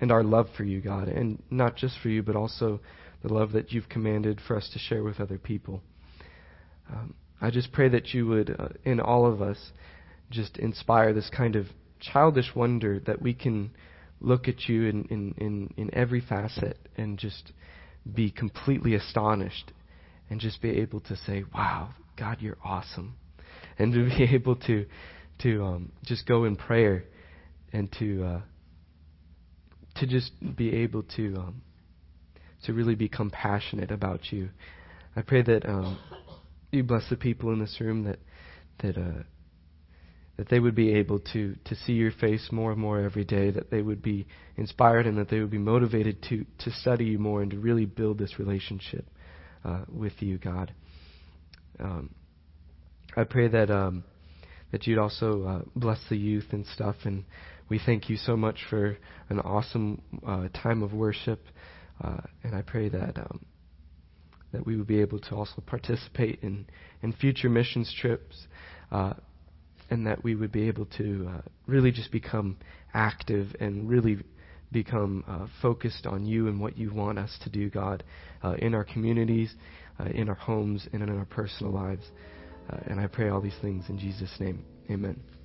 and 0.00 0.10
our 0.10 0.24
love 0.24 0.48
for 0.56 0.64
you, 0.64 0.80
God, 0.80 1.06
and 1.06 1.40
not 1.48 1.76
just 1.76 1.98
for 2.02 2.08
you, 2.08 2.22
but 2.22 2.34
also 2.34 2.80
the 3.22 3.32
love 3.32 3.52
that 3.52 3.72
you've 3.72 3.88
commanded 3.88 4.40
for 4.46 4.56
us 4.56 4.68
to 4.72 4.78
share 4.78 5.04
with 5.04 5.20
other 5.20 5.38
people. 5.38 5.82
Um, 6.92 7.14
I 7.40 7.50
just 7.50 7.70
pray 7.72 7.88
that 7.90 8.12
you 8.12 8.26
would, 8.26 8.56
uh, 8.58 8.68
in 8.84 8.98
all 9.00 9.26
of 9.26 9.40
us, 9.40 9.58
just 10.30 10.56
inspire 10.56 11.12
this 11.12 11.30
kind 11.30 11.54
of 11.54 11.66
childish 12.00 12.54
wonder 12.54 13.00
that 13.00 13.20
we 13.22 13.34
can 13.34 13.70
look 14.20 14.48
at 14.48 14.68
you 14.68 14.84
in, 14.84 15.04
in, 15.04 15.34
in, 15.38 15.74
in 15.76 15.94
every 15.94 16.20
facet 16.20 16.78
and 16.96 17.18
just 17.18 17.52
be 18.14 18.30
completely 18.30 18.94
astonished 18.94 19.72
and 20.30 20.40
just 20.40 20.60
be 20.60 20.70
able 20.70 21.00
to 21.00 21.16
say, 21.16 21.44
wow, 21.54 21.90
God, 22.16 22.38
you're 22.40 22.58
awesome. 22.64 23.14
And 23.78 23.92
to 23.92 24.04
be 24.04 24.24
able 24.34 24.56
to, 24.56 24.86
to 25.42 25.64
um, 25.64 25.92
just 26.04 26.26
go 26.26 26.44
in 26.44 26.56
prayer 26.56 27.04
and 27.72 27.90
to, 27.98 28.24
uh, 28.24 28.40
to 29.96 30.06
just 30.06 30.32
be 30.56 30.74
able 30.76 31.02
to, 31.16 31.36
um, 31.36 31.62
to 32.64 32.72
really 32.72 32.94
be 32.94 33.08
compassionate 33.08 33.90
about 33.90 34.32
you. 34.32 34.50
I 35.14 35.22
pray 35.22 35.42
that 35.42 35.66
um, 35.66 35.98
you 36.70 36.82
bless 36.82 37.08
the 37.08 37.16
people 37.16 37.52
in 37.52 37.60
this 37.60 37.76
room 37.80 38.04
that, 38.04 38.18
that, 38.82 38.98
uh, 38.98 39.22
that 40.38 40.48
they 40.48 40.60
would 40.60 40.76
be 40.76 40.94
able 40.94 41.18
to, 41.18 41.56
to 41.64 41.74
see 41.74 41.92
your 41.92 42.12
face 42.12 42.48
more 42.52 42.70
and 42.70 42.80
more 42.80 43.00
every 43.00 43.24
day, 43.24 43.50
that 43.50 43.70
they 43.70 43.82
would 43.82 44.00
be 44.00 44.24
inspired 44.56 45.04
and 45.04 45.18
that 45.18 45.28
they 45.28 45.40
would 45.40 45.50
be 45.50 45.58
motivated 45.58 46.22
to, 46.22 46.46
to 46.60 46.70
study 46.70 47.04
you 47.04 47.18
more 47.18 47.42
and 47.42 47.50
to 47.50 47.58
really 47.58 47.84
build 47.84 48.18
this 48.18 48.38
relationship 48.38 49.04
uh, 49.64 49.82
with 49.92 50.12
you, 50.20 50.38
God. 50.38 50.72
Um, 51.80 52.14
I 53.16 53.24
pray 53.24 53.48
that 53.48 53.68
um, 53.70 54.04
that 54.70 54.86
you'd 54.86 54.98
also 54.98 55.44
uh, 55.44 55.62
bless 55.74 55.98
the 56.08 56.16
youth 56.16 56.46
and 56.52 56.64
stuff, 56.66 56.96
and 57.04 57.24
we 57.68 57.80
thank 57.84 58.08
you 58.08 58.16
so 58.16 58.36
much 58.36 58.60
for 58.70 58.96
an 59.28 59.40
awesome 59.40 60.00
uh, 60.26 60.48
time 60.54 60.82
of 60.82 60.92
worship, 60.92 61.40
uh, 62.02 62.18
and 62.44 62.54
I 62.54 62.62
pray 62.62 62.88
that 62.90 63.16
um, 63.16 63.44
that 64.52 64.64
we 64.66 64.76
would 64.76 64.86
be 64.86 65.00
able 65.00 65.18
to 65.20 65.34
also 65.34 65.62
participate 65.66 66.40
in 66.42 66.66
in 67.02 67.12
future 67.12 67.48
missions 67.48 67.92
trips. 67.98 68.46
And 69.90 70.06
that 70.06 70.22
we 70.22 70.34
would 70.34 70.52
be 70.52 70.68
able 70.68 70.86
to 70.98 71.30
uh, 71.30 71.40
really 71.66 71.90
just 71.90 72.12
become 72.12 72.58
active 72.92 73.56
and 73.58 73.88
really 73.88 74.18
become 74.70 75.24
uh, 75.26 75.46
focused 75.62 76.06
on 76.06 76.26
you 76.26 76.48
and 76.48 76.60
what 76.60 76.76
you 76.76 76.92
want 76.92 77.18
us 77.18 77.38
to 77.44 77.50
do, 77.50 77.70
God, 77.70 78.04
uh, 78.42 78.54
in 78.58 78.74
our 78.74 78.84
communities, 78.84 79.54
uh, 79.98 80.04
in 80.04 80.28
our 80.28 80.34
homes, 80.34 80.86
and 80.92 81.02
in 81.02 81.08
our 81.08 81.24
personal 81.24 81.72
lives. 81.72 82.04
Uh, 82.70 82.76
and 82.86 83.00
I 83.00 83.06
pray 83.06 83.30
all 83.30 83.40
these 83.40 83.56
things 83.62 83.84
in 83.88 83.98
Jesus' 83.98 84.34
name. 84.38 84.64
Amen. 84.90 85.37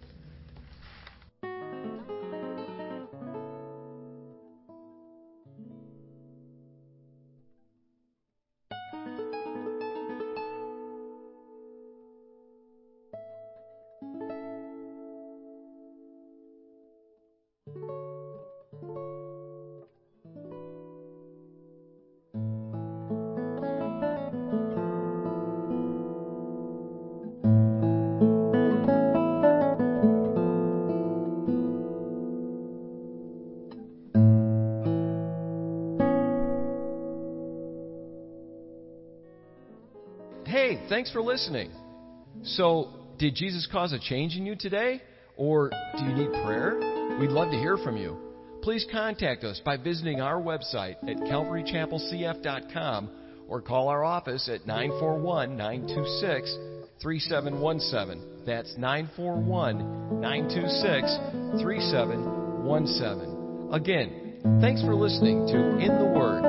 Thanks 40.94 41.12
for 41.12 41.22
listening. 41.24 41.72
So, 42.44 42.89
did 43.18 43.34
Jesus 43.34 43.68
cause 43.72 43.94
a 43.94 44.00
change 44.00 44.38
in 44.38 44.46
you 44.46 44.56
today? 44.56 45.02
Or 45.36 45.72
do 45.98 46.04
you 46.04 46.14
need 46.14 46.32
prayer? 46.46 46.78
We'd 47.20 47.32
love 47.32 47.50
to 47.50 47.58
hear 47.58 47.78
from 47.78 47.98
you. 47.98 48.16
Please 48.62 48.86
contact 48.91 49.44
us 49.44 49.60
by 49.66 49.78
visiting 49.78 50.22
our 50.22 50.39
website 50.39 50.98
at 51.10 51.18
calvarychapelcf.com 51.18 53.10
or 53.48 53.62
call 53.62 53.88
our 53.88 54.04
office 54.04 54.48
at 54.48 54.68
941 54.68 55.58
926 55.58 56.56
3717. 57.02 58.46
That's 58.46 58.78
941 58.78 60.22
926 60.22 61.18
3717. 61.64 63.74
Again, 63.74 64.60
thanks 64.62 64.82
for 64.82 64.94
listening 64.94 65.48
to 65.48 65.80
In 65.80 65.98
the 65.98 66.06
Word 66.06 66.44